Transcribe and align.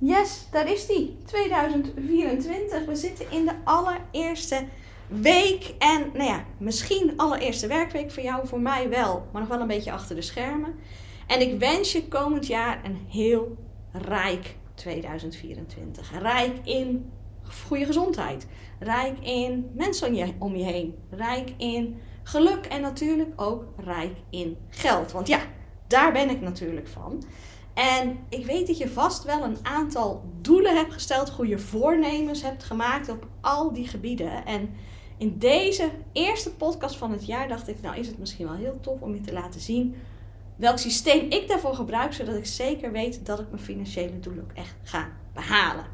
Yes, 0.00 0.46
daar 0.50 0.70
is 0.70 0.86
die. 0.86 1.18
2024. 1.24 2.84
We 2.84 2.96
zitten 2.96 3.30
in 3.30 3.44
de 3.44 3.54
allereerste 3.64 4.64
week. 5.06 5.74
En 5.78 6.10
nou 6.12 6.24
ja, 6.24 6.44
misschien 6.58 7.12
allereerste 7.16 7.66
werkweek 7.66 8.10
voor 8.10 8.22
jou, 8.22 8.46
voor 8.46 8.60
mij 8.60 8.88
wel. 8.88 9.26
Maar 9.32 9.40
nog 9.40 9.50
wel 9.50 9.60
een 9.60 9.66
beetje 9.66 9.92
achter 9.92 10.16
de 10.16 10.22
schermen. 10.22 10.74
En 11.26 11.40
ik 11.40 11.58
wens 11.58 11.92
je 11.92 12.08
komend 12.08 12.46
jaar 12.46 12.84
een 12.84 12.98
heel 13.08 13.56
rijk 13.92 14.56
2024. 14.74 16.20
Rijk 16.20 16.56
in 16.64 17.12
goede 17.66 17.84
gezondheid. 17.84 18.46
Rijk 18.78 19.18
in 19.18 19.70
mensen 19.74 20.34
om 20.38 20.56
je 20.56 20.64
heen. 20.64 20.94
Rijk 21.10 21.52
in 21.56 22.00
geluk 22.22 22.66
en 22.66 22.80
natuurlijk 22.80 23.40
ook 23.40 23.64
rijk 23.76 24.16
in 24.30 24.56
geld. 24.68 25.12
Want 25.12 25.28
ja, 25.28 25.40
daar 25.86 26.12
ben 26.12 26.30
ik 26.30 26.40
natuurlijk 26.40 26.88
van. 26.88 27.22
En 27.78 28.18
ik 28.28 28.46
weet 28.46 28.66
dat 28.66 28.78
je 28.78 28.88
vast 28.88 29.24
wel 29.24 29.42
een 29.44 29.58
aantal 29.62 30.22
doelen 30.40 30.76
hebt 30.76 30.92
gesteld, 30.92 31.30
goede 31.30 31.58
voornemens 31.58 32.42
hebt 32.42 32.64
gemaakt 32.64 33.08
op 33.08 33.26
al 33.40 33.72
die 33.72 33.88
gebieden. 33.88 34.46
En 34.46 34.74
in 35.16 35.38
deze 35.38 35.90
eerste 36.12 36.54
podcast 36.54 36.96
van 36.96 37.12
het 37.12 37.26
jaar 37.26 37.48
dacht 37.48 37.68
ik, 37.68 37.80
nou 37.82 37.96
is 37.96 38.06
het 38.06 38.18
misschien 38.18 38.46
wel 38.46 38.54
heel 38.54 38.78
tof 38.80 39.00
om 39.00 39.14
je 39.14 39.20
te 39.20 39.32
laten 39.32 39.60
zien 39.60 39.94
welk 40.56 40.78
systeem 40.78 41.30
ik 41.30 41.48
daarvoor 41.48 41.74
gebruik, 41.74 42.12
zodat 42.12 42.36
ik 42.36 42.46
zeker 42.46 42.92
weet 42.92 43.26
dat 43.26 43.38
ik 43.38 43.50
mijn 43.50 43.62
financiële 43.62 44.20
doelen 44.20 44.44
ook 44.44 44.56
echt 44.56 44.74
ga 44.82 45.08
behalen. 45.34 45.86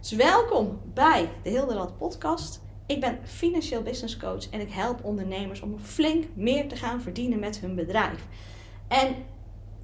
Dus 0.00 0.12
welkom 0.12 0.80
bij 0.94 1.30
de 1.42 1.50
Hilderland 1.50 1.98
podcast. 1.98 2.60
Ik 2.86 3.00
ben 3.00 3.18
financieel 3.22 3.82
business 3.82 4.16
coach 4.16 4.50
en 4.50 4.60
ik 4.60 4.72
help 4.72 5.04
ondernemers 5.04 5.60
om 5.60 5.78
flink 5.78 6.24
meer 6.34 6.68
te 6.68 6.76
gaan 6.76 7.00
verdienen 7.00 7.38
met 7.38 7.58
hun 7.58 7.74
bedrijf. 7.74 8.26
En 8.88 9.14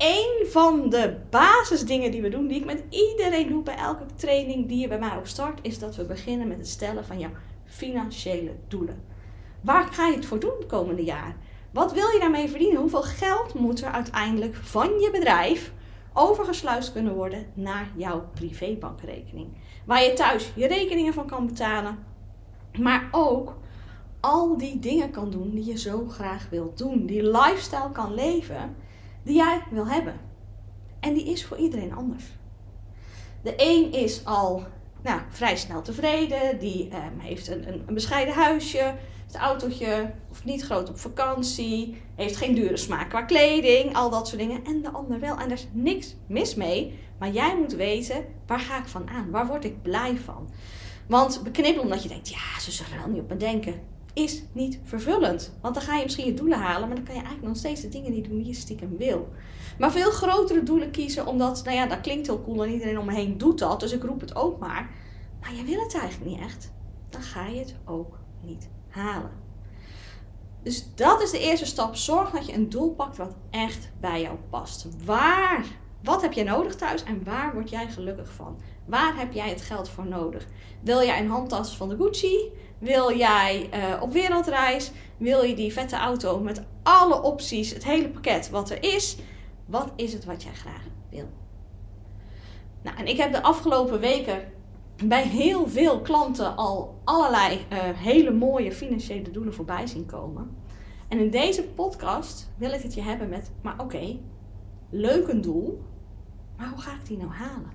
een 0.01 0.47
van 0.47 0.89
de 0.89 1.17
basisdingen 1.31 2.11
die 2.11 2.23
we 2.23 2.29
doen, 2.29 2.47
die 2.47 2.59
ik 2.59 2.65
met 2.65 2.83
iedereen 2.91 3.49
doe 3.49 3.63
bij 3.63 3.77
elke 3.77 4.05
training 4.15 4.69
die 4.69 4.79
je 4.79 4.89
bij 4.89 4.99
mij 4.99 5.17
ook 5.17 5.27
start, 5.27 5.59
is 5.63 5.79
dat 5.79 5.97
we 5.97 6.05
beginnen 6.05 6.49
met 6.49 6.59
het 6.59 6.69
stellen 6.69 7.05
van 7.05 7.19
jouw 7.19 7.31
financiële 7.65 8.51
doelen. 8.69 9.05
Waar 9.61 9.89
ga 9.93 10.07
je 10.07 10.15
het 10.15 10.27
voor 10.27 10.41
doen 10.41 10.67
komende 10.67 11.05
jaar? 11.05 11.37
Wat 11.71 11.93
wil 11.93 12.09
je 12.11 12.19
daarmee 12.19 12.49
verdienen? 12.49 12.81
Hoeveel 12.81 13.03
geld 13.03 13.55
moet 13.55 13.83
er 13.83 13.91
uiteindelijk 13.91 14.55
van 14.55 15.01
je 15.01 15.11
bedrijf 15.13 15.73
overgesluist 16.13 16.93
kunnen 16.93 17.15
worden 17.15 17.47
naar 17.55 17.89
jouw 17.97 18.29
privébankrekening? 18.35 19.49
Waar 19.85 20.03
je 20.03 20.13
thuis 20.13 20.53
je 20.55 20.67
rekeningen 20.67 21.15
van 21.15 21.27
kan 21.27 21.47
betalen, 21.47 21.99
maar 22.79 23.09
ook 23.11 23.57
al 24.21 24.57
die 24.57 24.79
dingen 24.79 25.11
kan 25.11 25.31
doen 25.31 25.51
die 25.51 25.65
je 25.65 25.79
zo 25.79 26.07
graag 26.09 26.47
wilt 26.51 26.79
doen. 26.79 27.07
Die 27.07 27.23
lifestyle 27.23 27.93
kan 27.93 28.15
leven 28.15 28.77
die 29.23 29.35
jij 29.35 29.63
wil 29.71 29.87
hebben. 29.87 30.21
En 31.01 31.15
die 31.15 31.25
is 31.25 31.45
voor 31.45 31.57
iedereen 31.57 31.95
anders. 31.95 32.25
De 33.43 33.55
een 33.57 33.93
is 33.93 34.25
al 34.25 34.65
nou, 35.03 35.21
vrij 35.29 35.57
snel 35.57 35.83
tevreden, 35.83 36.59
die 36.59 36.89
ehm, 36.89 37.19
heeft 37.19 37.49
een, 37.49 37.69
een, 37.69 37.83
een, 37.87 37.95
bescheiden 37.95 38.35
huisje, 38.35 38.95
het 39.27 39.37
autootje, 39.37 40.13
of 40.31 40.45
niet 40.45 40.63
groot 40.63 40.89
op 40.89 40.99
vakantie, 40.99 42.03
heeft 42.15 42.37
geen 42.37 42.55
dure 42.55 42.77
smaak 42.77 43.09
qua 43.09 43.23
kleding, 43.23 43.95
al 43.95 44.11
dat 44.11 44.29
soort 44.29 44.41
dingen. 44.41 44.65
En 44.65 44.83
de 44.83 44.91
ander 44.91 45.21
wel. 45.21 45.39
En 45.39 45.49
daar 45.49 45.59
is 45.59 45.69
niks 45.73 46.15
mis 46.27 46.55
mee, 46.55 46.99
maar 47.19 47.31
jij 47.31 47.57
moet 47.57 47.73
weten, 47.73 48.25
waar 48.47 48.61
ga 48.61 48.79
ik 48.79 48.87
van 48.87 49.09
aan? 49.09 49.31
Waar 49.31 49.47
word 49.47 49.65
ik 49.65 49.83
blij 49.83 50.17
van? 50.17 50.49
Want 51.09 51.41
beknippen 51.43 51.83
omdat 51.83 52.03
je 52.03 52.09
denkt, 52.09 52.29
ja, 52.29 52.61
ze 52.61 52.71
zullen 52.71 52.93
er 52.93 52.99
wel 52.99 53.09
niet 53.09 53.21
op 53.21 53.29
me 53.29 53.37
denken 53.37 53.81
is 54.15 54.43
niet 54.53 54.81
vervullend. 54.85 55.53
Want 55.61 55.75
dan 55.75 55.83
ga 55.83 55.97
je 55.97 56.03
misschien 56.03 56.27
je 56.27 56.35
doelen 56.35 56.59
halen, 56.59 56.87
maar 56.87 56.97
dan 56.97 57.05
kan 57.05 57.15
je 57.15 57.21
eigenlijk 57.21 57.49
nog 57.49 57.57
steeds 57.57 57.81
de 57.81 57.89
dingen 57.89 58.13
niet 58.13 58.25
doen 58.25 58.37
die 58.37 58.47
je 58.47 58.55
stiekem 58.55 58.97
wil. 58.97 59.29
Maar 59.79 59.93
veel 59.93 60.11
grotere 60.11 60.63
doelen 60.63 60.91
kiezen, 60.91 61.27
omdat, 61.27 61.65
nou 61.65 61.77
ja, 61.77 61.87
dat 61.87 62.01
klinkt 62.01 62.27
heel 62.27 62.43
cool 62.43 62.65
en 62.65 62.73
iedereen 62.73 62.99
om 62.99 63.07
me 63.07 63.15
heen 63.15 63.39
doet 63.39 63.59
dat, 63.59 63.81
dus 63.81 63.93
ik 63.93 64.03
roep 64.03 64.21
het 64.21 64.37
ook 64.37 64.59
maar. 64.59 64.91
Maar 65.41 65.55
je 65.55 65.65
wil 65.65 65.81
het 65.81 65.95
eigenlijk 65.95 66.31
niet 66.31 66.41
echt. 66.41 66.73
Dan 67.09 67.23
ga 67.23 67.47
je 67.47 67.59
het 67.59 67.75
ook 67.85 68.19
niet 68.41 68.69
halen. 68.89 69.31
Dus 70.63 70.95
dat 70.95 71.23
is 71.23 71.31
de 71.31 71.39
eerste 71.39 71.67
stap. 71.67 71.97
Zorg 71.97 72.31
dat 72.31 72.47
je 72.47 72.55
een 72.55 72.69
doel 72.69 72.95
pakt 72.95 73.17
wat 73.17 73.35
echt 73.51 73.91
bij 74.01 74.21
jou 74.21 74.37
past. 74.51 74.89
Waar, 75.05 75.65
wat 76.03 76.23
heb 76.23 76.33
je 76.33 76.45
nodig 76.45 76.75
thuis 76.75 77.03
en 77.03 77.25
waar 77.25 77.53
word 77.53 77.71
jij 77.71 77.89
gelukkig 77.89 78.33
van? 78.33 78.59
Waar 78.87 79.17
heb 79.17 79.33
jij 79.33 79.49
het 79.49 79.61
geld 79.61 79.89
voor 79.89 80.07
nodig? 80.07 80.47
Wil 80.83 81.03
jij 81.03 81.21
een 81.21 81.31
handtas 81.31 81.77
van 81.77 81.89
de 81.89 81.97
Gucci? 81.97 82.53
Wil 82.81 83.17
jij 83.17 83.71
uh, 83.75 84.03
op 84.03 84.13
wereldreis? 84.13 84.91
Wil 85.17 85.43
je 85.43 85.55
die 85.55 85.73
vette 85.73 85.97
auto 85.97 86.41
met 86.41 86.63
alle 86.83 87.23
opties, 87.23 87.73
het 87.73 87.85
hele 87.85 88.09
pakket 88.09 88.51
wat 88.51 88.71
er 88.71 88.83
is? 88.95 89.17
Wat 89.67 89.93
is 89.97 90.13
het 90.13 90.25
wat 90.25 90.43
jij 90.43 90.55
graag 90.55 90.83
wil? 91.11 91.29
Nou, 92.83 92.97
en 92.97 93.07
ik 93.07 93.17
heb 93.17 93.33
de 93.33 93.43
afgelopen 93.43 94.01
weken 94.01 94.53
bij 95.05 95.23
heel 95.23 95.69
veel 95.69 96.01
klanten 96.01 96.57
al 96.57 97.01
allerlei 97.05 97.67
uh, 97.73 97.79
hele 97.79 98.31
mooie 98.31 98.73
financiële 98.73 99.31
doelen 99.31 99.55
voorbij 99.55 99.87
zien 99.87 100.07
komen. 100.07 100.57
En 101.09 101.19
in 101.19 101.31
deze 101.31 101.63
podcast 101.63 102.51
wil 102.57 102.73
ik 102.73 102.83
het 102.83 102.95
je 102.95 103.03
hebben 103.03 103.29
met, 103.29 103.51
maar 103.63 103.79
oké, 103.79 104.17
leuk 104.91 105.29
een 105.29 105.41
doel, 105.41 105.83
maar 106.57 106.69
hoe 106.69 106.81
ga 106.81 106.93
ik 106.93 107.07
die 107.07 107.17
nou 107.17 107.31
halen? 107.31 107.73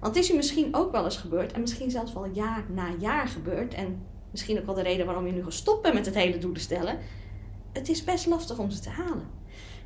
Want 0.00 0.16
is 0.16 0.26
je 0.26 0.34
misschien 0.34 0.74
ook 0.74 0.92
wel 0.92 1.04
eens 1.04 1.16
gebeurd 1.16 1.52
en 1.52 1.60
misschien 1.60 1.90
zelfs 1.90 2.12
wel 2.12 2.26
jaar 2.26 2.64
na 2.68 2.86
jaar 2.98 3.28
gebeurd. 3.28 3.74
En 3.74 4.02
misschien 4.34 4.58
ook 4.58 4.66
wel 4.66 4.74
de 4.74 4.82
reden 4.82 5.06
waarom 5.06 5.26
je 5.26 5.32
nu 5.32 5.44
gestopt 5.44 5.82
bent 5.82 5.94
met 5.94 6.06
het 6.06 6.14
hele 6.14 6.38
doelen 6.38 6.60
stellen. 6.60 6.98
Het 7.72 7.88
is 7.88 8.04
best 8.04 8.26
lastig 8.26 8.58
om 8.58 8.70
ze 8.70 8.80
te 8.80 8.88
halen. 8.88 9.26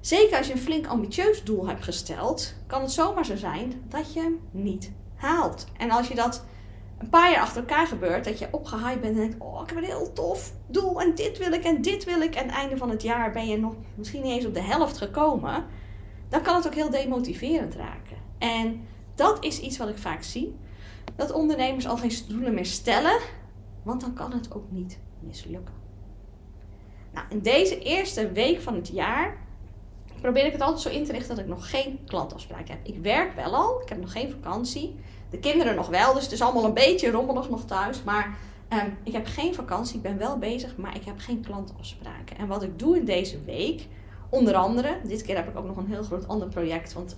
Zeker 0.00 0.36
als 0.36 0.47
je 0.47 0.53
een 0.53 0.59
flink 0.59 0.86
ambitieus 0.86 1.44
doel 1.44 1.66
hebt 1.66 1.84
gesteld, 1.84 2.54
kan 2.66 2.82
het 2.82 2.91
zomaar 2.91 3.25
zo 3.25 3.36
zijn 3.36 3.82
dat 3.88 4.12
je 4.12 4.20
hem 4.20 4.41
niet 4.50 4.92
haalt. 5.14 5.66
En 5.76 5.91
als 5.91 6.09
je 6.09 6.14
dat 6.14 6.44
een 6.98 7.09
paar 7.09 7.31
jaar 7.31 7.41
achter 7.41 7.60
elkaar 7.60 7.86
gebeurt, 7.86 8.25
dat 8.25 8.38
je 8.38 8.48
opgehyped 8.50 9.00
bent 9.00 9.14
en 9.14 9.20
denkt: 9.20 9.36
Oh, 9.38 9.62
ik 9.62 9.69
heb 9.69 9.78
een 9.78 9.84
heel 9.84 10.12
tof 10.12 10.53
doel 10.66 11.00
en 11.00 11.15
dit 11.15 11.38
wil 11.38 11.53
ik 11.53 11.65
en 11.65 11.82
dit 11.82 12.04
wil 12.04 12.20
ik. 12.20 12.34
En 12.34 12.48
einde 12.48 12.76
van 12.76 12.91
het 12.91 13.03
jaar 13.03 13.32
ben 13.32 13.47
je 13.47 13.59
nog 13.59 13.75
misschien 13.94 14.22
niet 14.22 14.32
eens 14.32 14.47
op 14.47 14.54
de 14.54 14.62
helft 14.62 14.98
gekomen. 14.98 15.65
Dan 16.28 16.42
kan 16.42 16.54
het 16.54 16.66
ook 16.66 16.75
heel 16.75 16.91
demotiverend 16.91 17.75
raken. 17.75 18.16
En 18.38 18.86
dat 19.15 19.44
is 19.44 19.60
iets 19.60 19.78
wat 19.78 19.88
ik 19.88 19.98
vaak 19.98 20.22
zie. 20.22 20.56
Dat 21.16 21.32
ondernemers 21.32 21.86
al 21.86 21.97
geen 21.97 22.12
doelen 22.28 22.54
meer 22.54 22.66
stellen, 22.66 23.20
want 23.88 24.00
dan 24.00 24.15
kan 24.15 24.32
het 24.32 24.54
ook 24.54 24.71
niet 24.71 24.99
mislukken. 25.21 25.75
Nou, 27.12 27.26
in 27.28 27.41
deze 27.41 27.78
eerste 27.78 28.32
week 28.32 28.60
van 28.60 28.75
het 28.75 28.88
jaar 28.88 29.37
probeer 30.21 30.47
ik 30.47 30.53
het 30.53 30.60
altijd 30.60 30.81
zo 30.81 30.88
in 30.88 31.04
te 31.04 31.12
richten 31.12 31.37
dat 31.37 31.44
ik 31.44 31.50
nog 31.50 31.71
geen 31.71 31.98
klantafspraak 32.06 32.69
heb. 32.69 32.78
Ik 32.82 33.03
werk 33.03 33.34
wel 33.34 33.54
al, 33.54 33.82
ik 33.82 33.88
heb 33.88 34.00
nog 34.00 34.12
geen 34.12 34.31
vakantie. 34.31 34.97
De 35.31 35.38
kinderen 35.38 35.75
nog 35.75 35.88
wel, 35.88 36.15
dus 36.15 36.22
het 36.22 36.32
is 36.32 36.41
allemaal 36.41 36.65
een 36.65 36.75
beetje 36.75 37.10
rommelig 37.10 37.50
nog 37.50 37.65
thuis. 37.65 38.03
Maar 38.03 38.38
um, 38.69 38.97
ik 39.03 39.12
heb 39.12 39.27
geen 39.27 39.54
vakantie, 39.54 39.97
ik 39.97 40.03
ben 40.03 40.19
wel 40.19 40.38
bezig, 40.38 40.77
maar 40.77 40.97
ik 40.97 41.04
heb 41.04 41.19
geen 41.19 41.41
klantafspraken. 41.41 42.38
En 42.38 42.47
wat 42.47 42.62
ik 42.62 42.78
doe 42.78 42.97
in 42.97 43.04
deze 43.04 43.44
week, 43.44 43.87
onder 44.31 44.54
andere, 44.54 45.00
dit 45.04 45.22
keer 45.22 45.37
heb 45.37 45.48
ik 45.48 45.59
ook 45.59 45.66
nog 45.66 45.77
een 45.77 45.87
heel 45.87 46.03
groot 46.03 46.28
ander 46.28 46.48
project. 46.48 46.93
Want 46.93 47.16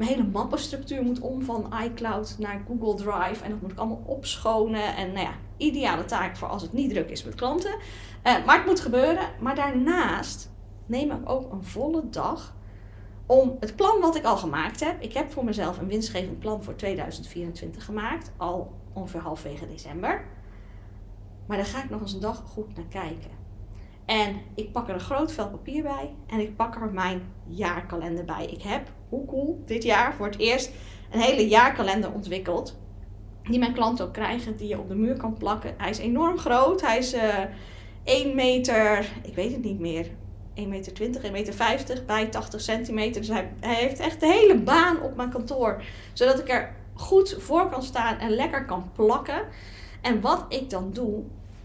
mijn 0.00 0.12
hele 0.12 0.28
mappenstructuur 0.28 1.02
moet 1.02 1.20
om 1.20 1.42
van 1.42 1.72
iCloud 1.84 2.36
naar 2.38 2.62
Google 2.66 2.94
Drive. 2.94 3.44
En 3.44 3.50
dat 3.50 3.60
moet 3.60 3.72
ik 3.72 3.78
allemaal 3.78 4.02
opschonen. 4.06 4.96
En 4.96 5.12
nou 5.12 5.26
ja, 5.26 5.32
ideale 5.56 6.04
taak 6.04 6.36
voor 6.36 6.48
als 6.48 6.62
het 6.62 6.72
niet 6.72 6.90
druk 6.90 7.10
is 7.10 7.24
met 7.24 7.34
klanten. 7.34 7.70
Uh, 7.70 8.44
maar 8.46 8.56
het 8.56 8.66
moet 8.66 8.80
gebeuren. 8.80 9.28
Maar 9.40 9.54
daarnaast 9.54 10.50
neem 10.86 11.10
ik 11.10 11.30
ook 11.30 11.52
een 11.52 11.64
volle 11.64 12.08
dag 12.10 12.54
om 13.26 13.56
het 13.60 13.76
plan 13.76 14.00
wat 14.00 14.16
ik 14.16 14.24
al 14.24 14.36
gemaakt 14.36 14.80
heb. 14.80 15.02
Ik 15.02 15.12
heb 15.12 15.32
voor 15.32 15.44
mezelf 15.44 15.78
een 15.78 15.88
winstgevend 15.88 16.38
plan 16.38 16.62
voor 16.64 16.76
2024 16.76 17.84
gemaakt. 17.84 18.32
Al 18.36 18.72
ongeveer 18.92 19.20
halfwege 19.20 19.66
december. 19.66 20.24
Maar 21.46 21.56
daar 21.56 21.66
ga 21.66 21.84
ik 21.84 21.90
nog 21.90 22.00
eens 22.00 22.12
een 22.12 22.20
dag 22.20 22.42
goed 22.46 22.76
naar 22.76 22.88
kijken. 22.88 23.39
En 24.10 24.36
ik 24.54 24.72
pak 24.72 24.88
er 24.88 24.94
een 24.94 25.00
groot 25.00 25.32
vel 25.32 25.48
papier 25.48 25.82
bij 25.82 26.14
en 26.26 26.40
ik 26.40 26.56
pak 26.56 26.74
er 26.74 26.92
mijn 26.92 27.22
jaarkalender 27.46 28.24
bij. 28.24 28.46
Ik 28.46 28.62
heb, 28.62 28.88
hoe 29.08 29.26
cool, 29.26 29.62
dit 29.66 29.82
jaar 29.82 30.14
voor 30.14 30.26
het 30.26 30.38
eerst 30.38 30.70
een 31.10 31.20
hele 31.20 31.48
jaarkalender 31.48 32.12
ontwikkeld. 32.12 32.78
Die 33.42 33.58
mijn 33.58 33.72
klanten 33.72 34.04
ook 34.04 34.12
krijgen, 34.12 34.56
die 34.56 34.68
je 34.68 34.78
op 34.78 34.88
de 34.88 34.94
muur 34.94 35.16
kan 35.16 35.34
plakken. 35.34 35.74
Hij 35.76 35.90
is 35.90 35.98
enorm 35.98 36.38
groot. 36.38 36.80
Hij 36.80 36.98
is 36.98 37.14
uh, 37.14 37.42
eh, 37.42 37.48
1 38.04 38.34
meter, 38.34 39.08
ik 39.22 39.34
weet 39.34 39.52
het 39.52 39.62
niet 39.62 39.80
meer, 39.80 40.06
1 40.54 40.68
meter 40.68 40.92
20, 40.92 41.22
1 41.22 41.32
meter 41.32 41.54
50 41.54 42.04
bij 42.04 42.26
80 42.26 42.60
centimeter. 42.60 43.20
Dus 43.20 43.30
hij, 43.30 43.52
hij 43.60 43.74
heeft 43.74 44.00
echt 44.00 44.20
de 44.20 44.26
hele 44.26 44.58
baan 44.58 45.02
op 45.02 45.16
mijn 45.16 45.30
kantoor. 45.30 45.82
Zodat 46.12 46.38
ik 46.38 46.48
er 46.48 46.74
goed 46.94 47.36
voor 47.38 47.68
kan 47.68 47.82
staan 47.82 48.18
en 48.18 48.30
lekker 48.30 48.64
kan 48.64 48.90
plakken. 48.92 49.42
En 50.00 50.20
wat 50.20 50.44
ik 50.48 50.70
dan 50.70 50.90
doe, 50.92 51.24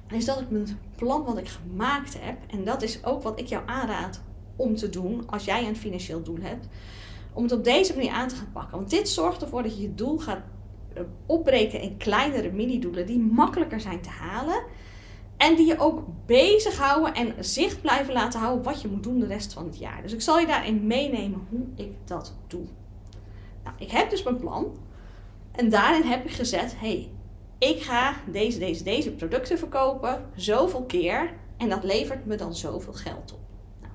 is 0.10 0.26
dat 0.26 0.40
ik 0.40 0.50
mijn 0.50 0.80
plan 0.96 1.24
wat 1.24 1.38
ik 1.38 1.48
gemaakt 1.48 2.18
heb, 2.20 2.38
en 2.48 2.64
dat 2.64 2.82
is 2.82 3.06
ook 3.06 3.24
wat 3.24 3.40
ik 3.40 3.48
jou 3.48 3.64
aanraad 3.66 4.22
om 4.56 4.76
te 4.76 4.90
doen 4.90 5.24
als 5.30 5.46
jij 5.46 5.68
een 5.68 5.76
financieel 5.76 6.24
doel 6.24 6.40
hebt, 6.42 6.68
om 7.34 7.44
het 7.44 7.52
op 7.52 7.64
deze 7.64 7.96
manier 7.96 8.12
aan 8.12 8.28
te 8.28 8.36
gaan 8.36 8.52
pakken. 8.54 8.78
Want 8.78 8.90
dit 8.90 9.10
zorgt 9.10 9.42
ervoor 9.42 9.64
dat 9.64 9.76
je 9.76 9.82
je 9.82 9.94
doel 9.94 10.18
gaat 10.18 10.42
eh, 10.94 11.04
opbreken 11.26 11.82
in 11.82 11.98
kleinere 11.98 12.52
mini-doelen 12.52 13.06
die 13.06 13.20
makkelijker 13.20 13.82
zijn 13.82 14.02
te 14.02 14.10
halen. 14.10 14.64
En 15.38 15.56
die 15.56 15.66
je 15.66 15.80
ook 15.80 16.04
bezighouden 16.26 17.14
en 17.14 17.34
zicht 17.44 17.82
blijven 17.82 18.14
laten 18.14 18.40
houden 18.40 18.64
wat 18.64 18.82
je 18.82 18.88
moet 18.88 19.04
doen 19.04 19.20
de 19.20 19.26
rest 19.26 19.54
van 19.54 19.66
het 19.66 19.78
jaar. 19.78 20.02
Dus 20.02 20.14
ik 20.14 20.22
zal 20.22 20.40
je 20.40 20.46
daarin 20.46 20.88
meenemen 20.88 21.48
hoe 21.50 21.66
ik 21.76 21.92
dat 22.06 22.36
doe. 22.48 22.66
Nou, 23.64 23.76
ik 23.80 23.92
heb 23.92 24.10
dus 24.10 24.24
mijn 24.24 24.40
plan. 24.40 24.66
En 25.52 25.70
daarin 25.70 26.04
heb 26.04 26.26
ik 26.26 26.32
gezet, 26.32 26.76
hey, 26.78 27.10
ik 27.70 27.82
ga 27.84 28.16
deze, 28.32 28.60
deze, 28.60 28.84
deze 28.84 29.12
producten 29.12 29.58
verkopen, 29.58 30.26
zoveel 30.36 30.84
keer. 30.84 31.34
En 31.58 31.70
dat 31.70 31.84
levert 31.84 32.26
me 32.26 32.36
dan 32.36 32.56
zoveel 32.56 32.94
geld 32.94 33.34
op. 33.34 33.40
Nou, 33.82 33.94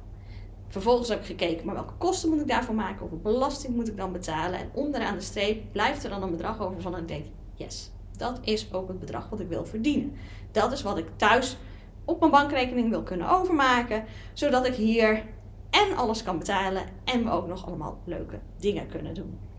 vervolgens 0.68 1.08
heb 1.08 1.20
ik 1.20 1.26
gekeken, 1.26 1.66
maar 1.66 1.74
welke 1.74 1.94
kosten 1.98 2.30
moet 2.30 2.40
ik 2.40 2.48
daarvoor 2.48 2.74
maken? 2.74 3.00
Hoeveel 3.00 3.32
belasting 3.32 3.74
moet 3.74 3.88
ik 3.88 3.96
dan 3.96 4.12
betalen? 4.12 4.58
En 4.58 4.70
onderaan 4.72 5.14
de 5.14 5.20
streep 5.20 5.72
blijft 5.72 6.04
er 6.04 6.10
dan 6.10 6.22
een 6.22 6.30
bedrag 6.30 6.60
over 6.60 6.80
van 6.80 6.94
en 6.94 7.00
ik 7.00 7.08
denk, 7.08 7.24
yes, 7.54 7.90
dat 8.16 8.40
is 8.42 8.72
ook 8.72 8.88
het 8.88 8.98
bedrag 8.98 9.28
wat 9.28 9.40
ik 9.40 9.48
wil 9.48 9.64
verdienen. 9.64 10.12
Dat 10.50 10.72
is 10.72 10.82
wat 10.82 10.98
ik 10.98 11.06
thuis 11.16 11.56
op 12.04 12.20
mijn 12.20 12.32
bankrekening 12.32 12.90
wil 12.90 13.02
kunnen 13.02 13.30
overmaken, 13.30 14.04
zodat 14.32 14.66
ik 14.66 14.74
hier 14.74 15.24
en 15.70 15.96
alles 15.96 16.22
kan 16.22 16.38
betalen 16.38 16.82
en 17.04 17.24
we 17.24 17.30
ook 17.30 17.46
nog 17.46 17.66
allemaal 17.66 17.98
leuke 18.04 18.38
dingen 18.56 18.88
kunnen 18.88 19.14
doen. 19.14 19.49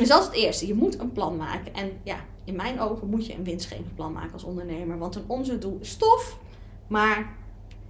Dus 0.00 0.08
dat 0.08 0.20
is 0.20 0.26
het 0.26 0.36
eerste. 0.36 0.66
Je 0.66 0.74
moet 0.74 0.98
een 0.98 1.12
plan 1.12 1.36
maken. 1.36 1.74
En 1.74 1.90
ja, 2.02 2.16
in 2.44 2.56
mijn 2.56 2.80
ogen 2.80 3.08
moet 3.08 3.26
je 3.26 3.34
een 3.34 3.44
winstgevend 3.44 3.94
plan 3.94 4.12
maken 4.12 4.32
als 4.32 4.44
ondernemer. 4.44 4.98
Want 4.98 5.14
een 5.14 5.24
omzetdoel 5.26 5.78
is 5.80 5.90
stof, 5.90 6.38
maar 6.86 7.36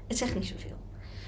het 0.07 0.19
zegt 0.19 0.35
niet 0.35 0.47
zoveel. 0.47 0.77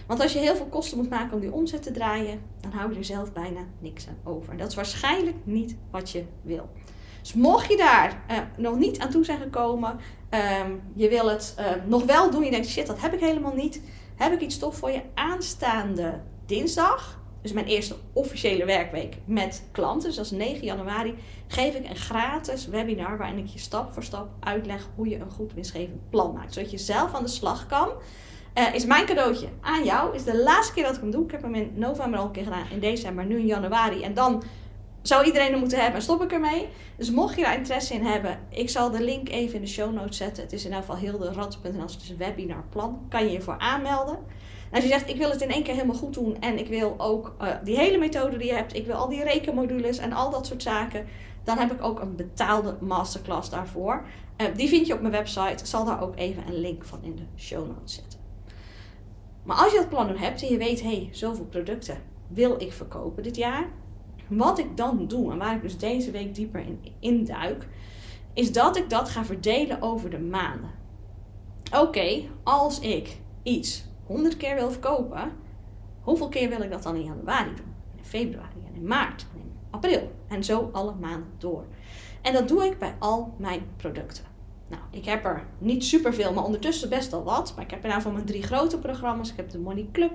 Want 0.06 0.20
als 0.20 0.32
je 0.32 0.38
heel 0.38 0.56
veel 0.56 0.66
kosten 0.66 0.98
moet 0.98 1.10
maken 1.10 1.34
om 1.34 1.40
die 1.40 1.52
omzet 1.52 1.82
te 1.82 1.90
draaien, 1.90 2.40
dan 2.60 2.70
hou 2.70 2.92
je 2.92 2.98
er 2.98 3.04
zelf 3.04 3.32
bijna 3.32 3.60
niks 3.78 4.08
aan 4.08 4.32
over. 4.32 4.52
En 4.52 4.58
dat 4.58 4.68
is 4.68 4.74
waarschijnlijk 4.74 5.36
niet 5.44 5.76
wat 5.90 6.10
je 6.10 6.24
wil. 6.42 6.68
Dus 7.20 7.32
mocht 7.32 7.70
je 7.70 7.76
daar 7.76 8.22
uh, 8.30 8.38
nog 8.56 8.78
niet 8.78 8.98
aan 8.98 9.10
toe 9.10 9.24
zijn 9.24 9.40
gekomen, 9.40 9.98
um, 10.30 10.82
je 10.94 11.08
wil 11.08 11.28
het 11.28 11.54
uh, 11.58 11.66
nog 11.86 12.04
wel 12.04 12.30
doen, 12.30 12.44
je 12.44 12.50
denkt 12.50 12.68
shit, 12.68 12.86
dat 12.86 13.00
heb 13.00 13.12
ik 13.12 13.20
helemaal 13.20 13.54
niet, 13.54 13.80
heb 14.16 14.32
ik 14.32 14.40
iets 14.40 14.58
tof 14.58 14.76
voor 14.76 14.90
je 14.90 15.02
aanstaande 15.14 16.20
dinsdag. 16.46 17.21
Dus 17.42 17.52
mijn 17.52 17.66
eerste 17.66 17.96
officiële 18.12 18.64
werkweek 18.64 19.16
met 19.24 19.68
klanten, 19.72 20.08
dus 20.08 20.16
dat 20.16 20.24
is 20.24 20.30
9 20.30 20.64
januari, 20.64 21.14
geef 21.46 21.74
ik 21.74 21.88
een 21.88 21.96
gratis 21.96 22.66
webinar 22.66 23.18
waarin 23.18 23.38
ik 23.38 23.46
je 23.46 23.58
stap 23.58 23.92
voor 23.92 24.02
stap 24.02 24.28
uitleg 24.40 24.88
hoe 24.94 25.08
je 25.08 25.18
een 25.18 25.30
goed 25.30 25.52
winstgevend 25.52 26.10
plan 26.10 26.32
maakt. 26.32 26.52
Zodat 26.52 26.70
je 26.70 26.78
zelf 26.78 27.14
aan 27.14 27.22
de 27.22 27.28
slag 27.28 27.66
kan. 27.66 27.88
Uh, 28.54 28.74
is 28.74 28.84
mijn 28.84 29.06
cadeautje 29.06 29.48
aan 29.60 29.84
jou. 29.84 30.14
Is 30.14 30.24
de 30.24 30.42
laatste 30.42 30.74
keer 30.74 30.84
dat 30.84 30.94
ik 30.94 31.00
hem 31.00 31.10
doe. 31.10 31.24
Ik 31.24 31.30
heb 31.30 31.42
hem 31.42 31.54
in 31.54 31.72
november 31.74 32.18
al 32.18 32.26
een 32.26 32.32
keer 32.32 32.44
gedaan, 32.44 32.66
in 32.70 32.80
december, 32.80 33.24
nu 33.24 33.38
in 33.38 33.46
januari. 33.46 34.02
En 34.02 34.14
dan 34.14 34.42
zou 35.02 35.24
iedereen 35.24 35.52
er 35.52 35.58
moeten 35.58 35.78
hebben 35.78 35.96
en 35.96 36.02
stop 36.02 36.22
ik 36.22 36.32
ermee. 36.32 36.68
Dus 36.96 37.10
mocht 37.10 37.36
je 37.36 37.42
daar 37.42 37.56
interesse 37.56 37.94
in 37.94 38.04
hebben, 38.04 38.38
ik 38.48 38.70
zal 38.70 38.90
de 38.90 39.02
link 39.02 39.28
even 39.28 39.54
in 39.54 39.60
de 39.60 39.66
show 39.66 39.92
notes 39.92 40.16
zetten. 40.16 40.42
Het 40.42 40.52
is 40.52 40.64
in 40.64 40.70
ieder 40.70 40.84
geval 40.84 41.00
heel 41.00 41.18
de 41.18 41.32
rad.nl, 41.32 41.86
dus 41.86 42.08
een 42.08 42.16
webinarplan. 42.16 43.06
Kan 43.08 43.24
je 43.24 43.32
je 43.32 43.40
voor 43.40 43.58
aanmelden. 43.58 44.18
En 44.72 44.78
als 44.80 44.84
je 44.84 44.90
zegt, 44.90 45.08
ik 45.08 45.16
wil 45.16 45.30
het 45.30 45.40
in 45.40 45.50
één 45.50 45.62
keer 45.62 45.74
helemaal 45.74 45.96
goed 45.96 46.14
doen 46.14 46.36
en 46.40 46.58
ik 46.58 46.68
wil 46.68 46.94
ook 46.98 47.36
uh, 47.40 47.48
die 47.64 47.76
hele 47.76 47.98
methode 47.98 48.36
die 48.36 48.46
je 48.46 48.54
hebt, 48.54 48.76
ik 48.76 48.86
wil 48.86 48.94
al 48.94 49.08
die 49.08 49.22
rekenmodules 49.22 49.98
en 49.98 50.12
al 50.12 50.30
dat 50.30 50.46
soort 50.46 50.62
zaken, 50.62 51.06
dan 51.44 51.58
heb 51.58 51.72
ik 51.72 51.82
ook 51.82 52.00
een 52.00 52.16
betaalde 52.16 52.76
masterclass 52.80 53.50
daarvoor. 53.50 54.04
Uh, 54.36 54.46
die 54.56 54.68
vind 54.68 54.86
je 54.86 54.94
op 54.94 55.00
mijn 55.00 55.12
website. 55.12 55.62
Ik 55.62 55.66
zal 55.66 55.84
daar 55.84 56.02
ook 56.02 56.16
even 56.16 56.46
een 56.46 56.60
link 56.60 56.84
van 56.84 56.98
in 57.02 57.16
de 57.16 57.22
show 57.36 57.66
notes 57.66 57.94
zetten. 57.94 58.18
Maar 59.42 59.56
als 59.56 59.72
je 59.72 59.78
dat 59.78 59.88
plan 59.88 60.06
nu 60.06 60.16
hebt 60.16 60.42
en 60.42 60.48
je 60.48 60.56
weet, 60.56 60.82
hé, 60.82 60.88
hey, 60.88 61.08
zoveel 61.10 61.44
producten 61.44 61.98
wil 62.28 62.60
ik 62.60 62.72
verkopen 62.72 63.22
dit 63.22 63.36
jaar, 63.36 63.68
wat 64.28 64.58
ik 64.58 64.76
dan 64.76 65.06
doe 65.06 65.32
en 65.32 65.38
waar 65.38 65.54
ik 65.54 65.62
dus 65.62 65.78
deze 65.78 66.10
week 66.10 66.34
dieper 66.34 66.60
in 66.60 66.80
induik, 66.98 67.68
is 68.34 68.52
dat 68.52 68.76
ik 68.76 68.90
dat 68.90 69.08
ga 69.08 69.24
verdelen 69.24 69.82
over 69.82 70.10
de 70.10 70.18
maanden. 70.18 70.70
Oké, 71.78 72.22
als 72.42 72.78
ik 72.80 73.16
iets 73.42 73.84
100 74.06 74.36
keer 74.36 74.54
wil 74.54 74.70
verkopen, 74.70 75.32
hoeveel 76.00 76.28
keer 76.28 76.48
wil 76.48 76.62
ik 76.62 76.70
dat 76.70 76.82
dan 76.82 76.96
in 76.96 77.04
januari 77.04 77.54
doen? 77.54 77.74
In 77.96 78.04
februari 78.04 78.66
en 78.66 78.74
in 78.74 78.86
maart 78.86 79.26
en 79.34 79.40
in 79.40 79.52
april. 79.70 80.10
En 80.28 80.44
zo 80.44 80.70
alle 80.72 80.94
maanden 81.00 81.28
door. 81.38 81.64
En 82.22 82.32
dat 82.32 82.48
doe 82.48 82.64
ik 82.64 82.78
bij 82.78 82.94
al 82.98 83.34
mijn 83.38 83.62
producten. 83.76 84.24
Nou, 84.68 84.82
ik 84.90 85.04
heb 85.04 85.24
er 85.24 85.46
niet 85.58 85.84
superveel, 85.84 86.32
maar 86.32 86.44
ondertussen 86.44 86.88
best 86.88 87.10
wel 87.10 87.22
wat. 87.22 87.52
Maar 87.54 87.64
ik 87.64 87.70
heb 87.70 87.78
in 87.78 87.84
ieder 87.84 87.96
geval 87.96 88.12
mijn 88.12 88.26
drie 88.26 88.42
grote 88.42 88.78
programma's. 88.78 89.30
Ik 89.30 89.36
heb 89.36 89.50
de 89.50 89.58
Money 89.58 89.88
Club, 89.92 90.12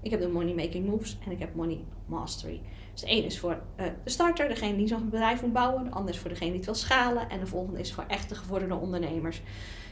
ik 0.00 0.10
heb 0.10 0.20
de 0.20 0.28
Money 0.28 0.54
Making 0.54 0.86
Moves 0.86 1.18
en 1.24 1.32
ik 1.32 1.38
heb 1.38 1.54
Money 1.54 1.84
Mastery. 2.06 2.60
Dus 2.92 3.00
de 3.00 3.06
ene 3.06 3.26
is 3.26 3.38
voor 3.38 3.58
uh, 3.80 3.86
de 4.04 4.10
starter, 4.10 4.48
degene 4.48 4.76
die 4.76 4.86
zo'n 4.86 5.10
bedrijf 5.10 5.42
moet 5.42 5.52
bouwen. 5.52 5.84
De 5.84 5.90
andere 5.90 6.14
is 6.14 6.18
voor 6.18 6.30
degene 6.30 6.48
die 6.48 6.56
het 6.56 6.66
wil 6.66 6.74
schalen. 6.74 7.28
En 7.28 7.40
de 7.40 7.46
volgende 7.46 7.80
is 7.80 7.92
voor 7.92 8.04
echte 8.08 8.34
gevorderde 8.34 8.74
ondernemers. 8.74 9.42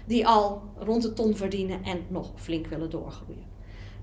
Die 0.04 0.26
al 0.26 0.62
rond 0.78 1.02
de 1.02 1.12
ton 1.12 1.36
verdienen 1.36 1.84
en 1.84 2.04
nog 2.08 2.30
flink 2.34 2.66
willen 2.66 2.90
doorgroeien. 2.90 3.50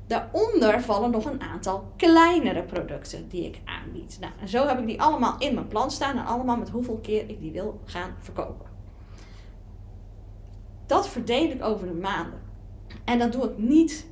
Daaronder 0.08 0.82
vallen 0.82 1.12
nog 1.12 1.26
een 1.26 1.42
aantal 1.42 1.92
kleinere 1.96 2.64
producten 2.64 3.28
die 3.28 3.46
ik 3.46 3.62
aanbied. 3.66 4.18
Nou, 4.20 4.34
en 4.40 4.48
zo 4.48 4.68
heb 4.68 4.80
ik 4.80 4.86
die 4.86 5.02
allemaal 5.02 5.36
in 5.40 5.54
mijn 5.54 5.68
plan 5.68 5.92
staan 5.92 6.18
en 6.18 6.26
allemaal 6.26 6.58
met 6.58 6.70
hoeveel 6.70 6.98
keer 6.98 7.30
ik 7.30 7.40
die 7.40 7.52
wil 7.52 7.80
gaan 7.86 8.16
verkopen. 8.20 8.66
Dat 10.86 11.10
verdeel 11.10 11.50
ik 11.50 11.64
over 11.64 11.88
de 11.88 11.94
maanden. 11.94 12.42
En 13.06 13.20
dat 13.20 13.32
doe 13.32 13.44
ik 13.44 13.58
niet 13.58 14.08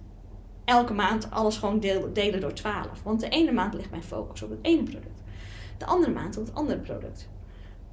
elke 0.66 0.94
maand 0.94 1.31
alles 1.31 1.57
gewoon 1.57 1.80
delen 2.13 2.42
door 2.42 2.54
12. 2.54 3.04
Want 3.04 3.19
de 3.19 3.30
ene 3.30 3.51
maand 3.51 3.74
ligt 3.74 3.90
mijn 3.90 4.04
focus 4.04 4.42
op 4.42 4.50
het 4.50 4.60
ene 4.62 4.83
product. 4.83 5.24
De 5.78 5.86
andere 5.86 6.12
maand 6.12 6.38
op 6.38 6.45
het 6.45 6.56
andere 6.56 6.80
product. 6.80 7.30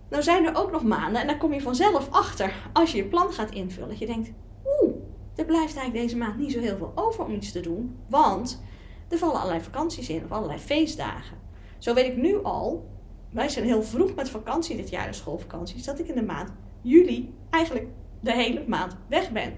Nou 0.09 0.23
zijn 0.23 0.47
er 0.47 0.57
ook 0.57 0.71
nog 0.71 0.83
maanden, 0.83 1.21
en 1.21 1.27
daar 1.27 1.39
kom 1.39 1.53
je 1.53 1.61
vanzelf 1.61 2.11
achter 2.11 2.71
als 2.73 2.93
je 2.93 2.97
je 2.97 3.05
plan 3.05 3.33
gaat 3.33 3.51
invullen. 3.51 3.89
Dat 3.89 3.99
je 3.99 4.07
denkt, 4.07 4.33
oeh, 4.81 4.95
er 5.35 5.45
blijft 5.45 5.77
eigenlijk 5.77 6.07
deze 6.07 6.17
maand 6.17 6.39
niet 6.39 6.53
zo 6.53 6.61
heel 6.61 6.77
veel 6.77 6.93
over 6.95 7.25
om 7.25 7.33
iets 7.33 7.53
te 7.53 7.61
doen. 7.61 7.97
Want 8.09 8.63
er 9.09 9.19
vallen 9.19 9.41
allerlei 9.41 9.61
vakanties 9.63 10.09
in 10.09 10.25
of 10.25 10.33
allerlei 10.33 10.59
feestdagen. 10.59 11.37
Zo 11.79 11.95
weet 11.95 12.07
ik 12.07 12.17
nu 12.17 12.43
al, 12.43 12.89
wij 13.31 13.49
zijn 13.49 13.65
heel 13.65 13.83
vroeg 13.83 14.15
met 14.15 14.31
vakantie 14.31 14.77
dit 14.77 14.91
jaar, 14.91 15.07
de 15.07 15.13
schoolvakanties, 15.13 15.85
dat 15.85 15.99
ik 15.99 16.09
in 16.09 16.15
de 16.15 16.23
maand 16.23 16.53
juli 16.83 17.35
eigenlijk 17.51 17.87
de 18.21 18.33
hele 18.33 18.65
maand 18.67 18.97
weg 19.09 19.31
ben. 19.31 19.55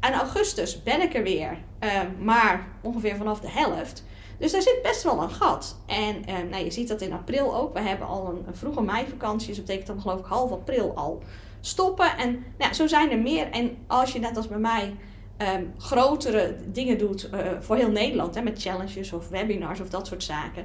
En 0.00 0.12
augustus 0.12 0.82
ben 0.82 1.02
ik 1.02 1.14
er 1.14 1.22
weer, 1.22 1.58
uh, 1.80 2.00
maar 2.18 2.68
ongeveer 2.82 3.16
vanaf 3.16 3.40
de 3.40 3.50
helft. 3.50 4.04
Dus 4.40 4.52
daar 4.52 4.62
zit 4.62 4.78
best 4.82 5.02
wel 5.02 5.22
een 5.22 5.30
gat. 5.30 5.76
En 5.86 6.16
uh, 6.28 6.50
nou, 6.50 6.64
je 6.64 6.70
ziet 6.70 6.88
dat 6.88 7.00
in 7.00 7.12
april 7.12 7.56
ook. 7.56 7.72
We 7.72 7.80
hebben 7.80 8.06
al 8.06 8.28
een, 8.28 8.44
een 8.46 8.56
vroege 8.56 8.82
meivakantie. 8.82 9.46
Dus 9.46 9.56
dat 9.56 9.64
betekent 9.64 9.86
dan 9.86 10.00
geloof 10.00 10.18
ik 10.18 10.26
half 10.26 10.50
april 10.50 10.92
al 10.94 11.22
stoppen. 11.60 12.16
En 12.16 12.44
nou, 12.58 12.72
zo 12.72 12.86
zijn 12.86 13.10
er 13.10 13.18
meer. 13.18 13.50
En 13.50 13.76
als 13.86 14.12
je 14.12 14.18
net 14.18 14.36
als 14.36 14.48
bij 14.48 14.58
mij 14.58 14.94
um, 15.42 15.72
grotere 15.78 16.56
dingen 16.66 16.98
doet 16.98 17.30
uh, 17.34 17.40
voor 17.60 17.76
heel 17.76 17.90
Nederland. 17.90 18.34
Hè, 18.34 18.42
met 18.42 18.62
challenges 18.62 19.12
of 19.12 19.28
webinars 19.28 19.80
of 19.80 19.88
dat 19.88 20.06
soort 20.06 20.22
zaken. 20.22 20.64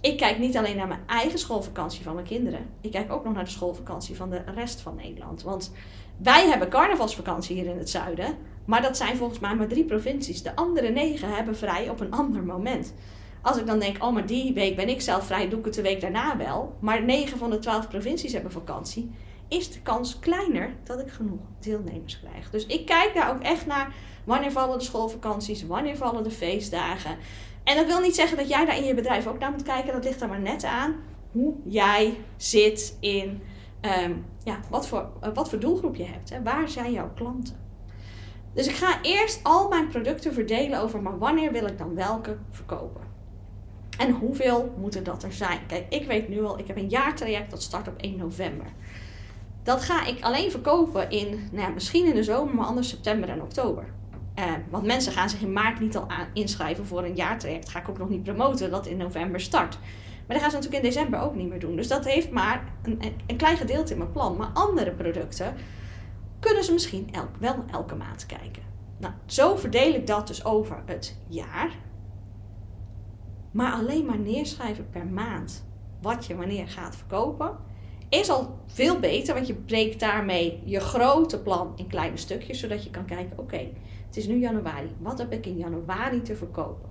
Ik 0.00 0.16
kijk 0.16 0.38
niet 0.38 0.56
alleen 0.56 0.76
naar 0.76 0.88
mijn 0.88 1.06
eigen 1.06 1.38
schoolvakantie 1.38 2.02
van 2.02 2.14
mijn 2.14 2.26
kinderen. 2.26 2.66
Ik 2.80 2.90
kijk 2.90 3.12
ook 3.12 3.24
nog 3.24 3.34
naar 3.34 3.44
de 3.44 3.50
schoolvakantie 3.50 4.16
van 4.16 4.30
de 4.30 4.42
rest 4.54 4.80
van 4.80 4.94
Nederland. 4.96 5.42
Want 5.42 5.72
wij 6.16 6.48
hebben 6.48 6.68
carnavalsvakantie 6.68 7.56
hier 7.56 7.70
in 7.70 7.78
het 7.78 7.90
zuiden. 7.90 8.36
Maar 8.64 8.82
dat 8.82 8.96
zijn 8.96 9.16
volgens 9.16 9.38
mij 9.38 9.54
maar 9.54 9.66
drie 9.66 9.84
provincies. 9.84 10.42
De 10.42 10.56
andere 10.56 10.88
negen 10.88 11.34
hebben 11.34 11.56
vrij 11.56 11.88
op 11.88 12.00
een 12.00 12.12
ander 12.12 12.42
moment. 12.42 12.94
Als 13.42 13.56
ik 13.56 13.66
dan 13.66 13.78
denk, 13.78 14.04
oh, 14.04 14.12
maar 14.12 14.26
die 14.26 14.52
week 14.52 14.76
ben 14.76 14.88
ik 14.88 15.00
zelf 15.00 15.26
vrij, 15.26 15.48
doe 15.48 15.58
ik 15.58 15.64
het 15.64 15.74
de 15.74 15.82
week 15.82 16.00
daarna 16.00 16.36
wel. 16.36 16.76
Maar 16.80 17.04
negen 17.04 17.38
van 17.38 17.50
de 17.50 17.58
twaalf 17.58 17.88
provincies 17.88 18.32
hebben 18.32 18.52
vakantie. 18.52 19.10
Is 19.48 19.72
de 19.72 19.80
kans 19.80 20.18
kleiner 20.18 20.74
dat 20.84 21.00
ik 21.00 21.10
genoeg 21.10 21.40
deelnemers 21.60 22.20
krijg. 22.20 22.50
Dus 22.50 22.66
ik 22.66 22.86
kijk 22.86 23.14
daar 23.14 23.30
ook 23.30 23.42
echt 23.42 23.66
naar 23.66 23.94
wanneer 24.24 24.52
vallen 24.52 24.78
de 24.78 24.84
schoolvakanties, 24.84 25.66
wanneer 25.66 25.96
vallen 25.96 26.22
de 26.22 26.30
feestdagen. 26.30 27.16
En 27.64 27.76
dat 27.76 27.86
wil 27.86 28.00
niet 28.00 28.14
zeggen 28.14 28.36
dat 28.36 28.48
jij 28.48 28.64
daar 28.64 28.76
in 28.76 28.84
je 28.84 28.94
bedrijf 28.94 29.26
ook 29.26 29.38
naar 29.38 29.50
moet 29.50 29.62
kijken. 29.62 29.92
Dat 29.92 30.04
ligt 30.04 30.20
er 30.20 30.28
maar 30.28 30.40
net 30.40 30.64
aan 30.64 30.94
hoe 31.32 31.54
jij 31.64 32.18
zit 32.36 32.96
in 33.00 33.42
um, 33.80 34.24
ja, 34.44 34.60
wat, 34.70 34.88
voor, 34.88 35.08
wat 35.34 35.48
voor 35.48 35.58
doelgroep 35.58 35.96
je 35.96 36.04
hebt. 36.04 36.30
Hè? 36.30 36.42
Waar 36.42 36.68
zijn 36.68 36.92
jouw 36.92 37.10
klanten? 37.14 37.56
Dus 38.54 38.66
ik 38.66 38.74
ga 38.74 39.02
eerst 39.02 39.40
al 39.42 39.68
mijn 39.68 39.88
producten 39.88 40.32
verdelen 40.32 40.80
over, 40.80 41.02
maar 41.02 41.18
wanneer 41.18 41.52
wil 41.52 41.66
ik 41.66 41.78
dan 41.78 41.94
welke 41.94 42.36
verkopen? 42.50 43.02
En 43.98 44.10
hoeveel 44.10 44.74
moeten 44.78 45.04
dat 45.04 45.22
er 45.22 45.32
zijn? 45.32 45.66
Kijk, 45.66 45.86
ik 45.88 46.06
weet 46.06 46.28
nu 46.28 46.44
al, 46.44 46.58
ik 46.58 46.66
heb 46.66 46.76
een 46.76 46.88
jaartraject 46.88 47.50
dat 47.50 47.62
start 47.62 47.88
op 47.88 47.94
1 47.96 48.16
november. 48.16 48.66
Dat 49.66 49.82
ga 49.82 50.06
ik 50.06 50.22
alleen 50.22 50.50
verkopen 50.50 51.10
in, 51.10 51.48
nou 51.52 51.72
misschien 51.72 52.06
in 52.06 52.14
de 52.14 52.22
zomer, 52.22 52.54
maar 52.54 52.66
anders 52.66 52.88
september 52.88 53.28
en 53.28 53.42
oktober. 53.42 53.84
Eh, 54.34 54.44
want 54.70 54.84
mensen 54.84 55.12
gaan 55.12 55.28
zich 55.28 55.40
in 55.40 55.52
maart 55.52 55.80
niet 55.80 55.96
al 55.96 56.08
aan 56.08 56.26
inschrijven 56.32 56.86
voor 56.86 57.04
een 57.04 57.14
jaartraject. 57.14 57.68
Ga 57.68 57.78
ik 57.78 57.88
ook 57.88 57.98
nog 57.98 58.08
niet 58.08 58.22
promoten 58.22 58.70
dat 58.70 58.86
in 58.86 58.96
november 58.96 59.40
start. 59.40 59.78
Maar 60.26 60.36
dat 60.36 60.40
gaan 60.40 60.50
ze 60.50 60.56
natuurlijk 60.56 60.84
in 60.84 60.90
december 60.90 61.20
ook 61.20 61.34
niet 61.34 61.48
meer 61.48 61.60
doen. 61.60 61.76
Dus 61.76 61.88
dat 61.88 62.04
heeft 62.04 62.30
maar 62.30 62.64
een, 62.82 63.02
een 63.26 63.36
klein 63.36 63.56
gedeelte 63.56 63.92
in 63.92 63.98
mijn 63.98 64.12
plan. 64.12 64.36
Maar 64.36 64.50
andere 64.52 64.90
producten, 64.90 65.54
kunnen 66.40 66.64
ze 66.64 66.72
misschien 66.72 67.08
elk, 67.12 67.30
wel 67.38 67.64
elke 67.70 67.94
maand 67.94 68.26
kijken. 68.26 68.62
Nou, 68.98 69.14
zo 69.24 69.56
verdeel 69.56 69.94
ik 69.94 70.06
dat 70.06 70.26
dus 70.26 70.44
over 70.44 70.82
het 70.84 71.18
jaar. 71.28 71.70
Maar 73.50 73.72
alleen 73.72 74.04
maar 74.04 74.18
neerschrijven 74.18 74.90
per 74.90 75.06
maand 75.06 75.66
wat 76.02 76.26
je 76.26 76.36
wanneer 76.36 76.68
gaat 76.68 76.96
verkopen, 76.96 77.56
is 78.08 78.30
al 78.30 78.58
veel 78.66 78.98
beter, 78.98 79.34
want 79.34 79.46
je 79.46 79.54
breekt 79.54 80.00
daarmee 80.00 80.62
je 80.64 80.80
grote 80.80 81.42
plan 81.42 81.72
in 81.76 81.86
kleine 81.86 82.16
stukjes, 82.16 82.60
zodat 82.60 82.84
je 82.84 82.90
kan 82.90 83.04
kijken: 83.04 83.38
oké, 83.38 83.68
het 84.06 84.16
is 84.16 84.26
nu 84.26 84.38
januari, 84.38 84.88
wat 84.98 85.18
heb 85.18 85.32
ik 85.32 85.46
in 85.46 85.56
januari 85.56 86.22
te 86.22 86.36
verkopen? 86.36 86.88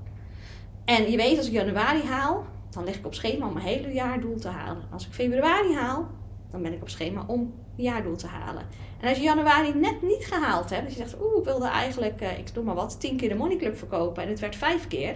En 0.86 1.12
je 1.12 1.18
weet, 1.18 1.38
als 1.38 1.48
ik 1.48 1.54
januari 1.54 2.02
haal, 2.02 2.46
dan 2.70 2.84
leg 2.84 2.96
ik 2.96 3.06
op 3.06 3.14
schema 3.14 3.48
om 3.48 3.54
mijn 3.54 3.66
hele 3.66 3.94
jaardoel 3.94 4.40
te 4.40 4.48
halen. 4.48 4.84
Als 4.92 5.06
ik 5.08 5.14
februari 5.14 5.74
haal, 5.74 6.08
dan 6.52 6.62
ben 6.62 6.74
ik 6.74 6.82
op 6.82 6.90
schema 6.90 7.24
om 7.28 7.54
jaardoel 7.76 8.16
te 8.16 8.28
halen. 8.28 8.64
En 9.00 9.08
als 9.10 9.18
je 9.18 9.24
januari 9.24 9.74
net 9.74 10.02
niet 10.02 10.26
gehaald 10.26 10.70
hebt, 10.70 10.86
dus 10.86 10.96
je 10.96 11.02
zegt, 11.02 11.22
oeh, 11.22 11.38
ik 11.38 11.46
wilde 11.46 11.68
eigenlijk, 11.68 12.22
uh, 12.22 12.38
ik 12.38 12.54
doe 12.54 12.64
maar 12.64 12.76
wat, 12.76 13.00
10 13.00 13.18
keer 13.18 13.30
de 13.30 13.36
Money 13.36 13.58
Club 13.58 13.78
verkopen 13.78 14.24
en 14.24 14.30
het 14.30 14.40
werd 14.40 14.56
5 14.56 14.88
keer. 14.88 15.16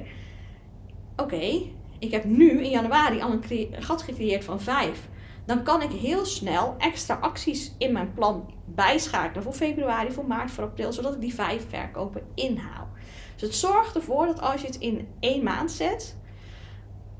Oké, 1.15 1.61
ik 1.99 2.11
heb 2.11 2.23
nu 2.23 2.63
in 2.63 2.69
januari 2.69 3.21
al 3.21 3.31
een 3.31 3.67
gat 3.71 4.01
gecreëerd 4.01 4.43
van 4.43 4.61
5. 4.61 5.09
Dan 5.49 5.63
kan 5.63 5.81
ik 5.81 5.91
heel 5.91 6.25
snel 6.25 6.75
extra 6.77 7.15
acties 7.15 7.71
in 7.77 7.91
mijn 7.91 8.13
plan 8.13 8.53
bijschakelen 8.65 9.43
voor 9.43 9.53
februari, 9.53 10.11
voor 10.11 10.25
maart, 10.25 10.51
voor 10.51 10.63
april, 10.63 10.93
zodat 10.93 11.13
ik 11.13 11.21
die 11.21 11.33
5 11.33 11.69
verkopen 11.69 12.21
inhaal. 12.35 12.87
Dus 13.35 13.41
het 13.41 13.55
zorgt 13.55 13.95
ervoor 13.95 14.25
dat 14.25 14.41
als 14.41 14.61
je 14.61 14.67
het 14.67 14.77
in 14.77 15.07
één 15.19 15.43
maand 15.43 15.71
zet, 15.71 16.15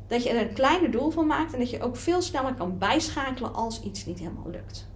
dat 0.08 0.24
je 0.24 0.30
er 0.30 0.48
een 0.48 0.54
kleiner 0.54 0.92
doel 0.92 1.10
van 1.10 1.28
maakt 1.28 1.54
en 1.54 1.60
dat 1.60 1.70
je 1.70 1.82
ook 1.82 1.96
veel 1.96 2.22
sneller 2.22 2.54
kan 2.54 2.78
bijschakelen 2.78 3.54
als 3.54 3.82
iets 3.82 4.06
niet 4.06 4.20
helemaal 4.20 4.50
lukt. 4.50 4.90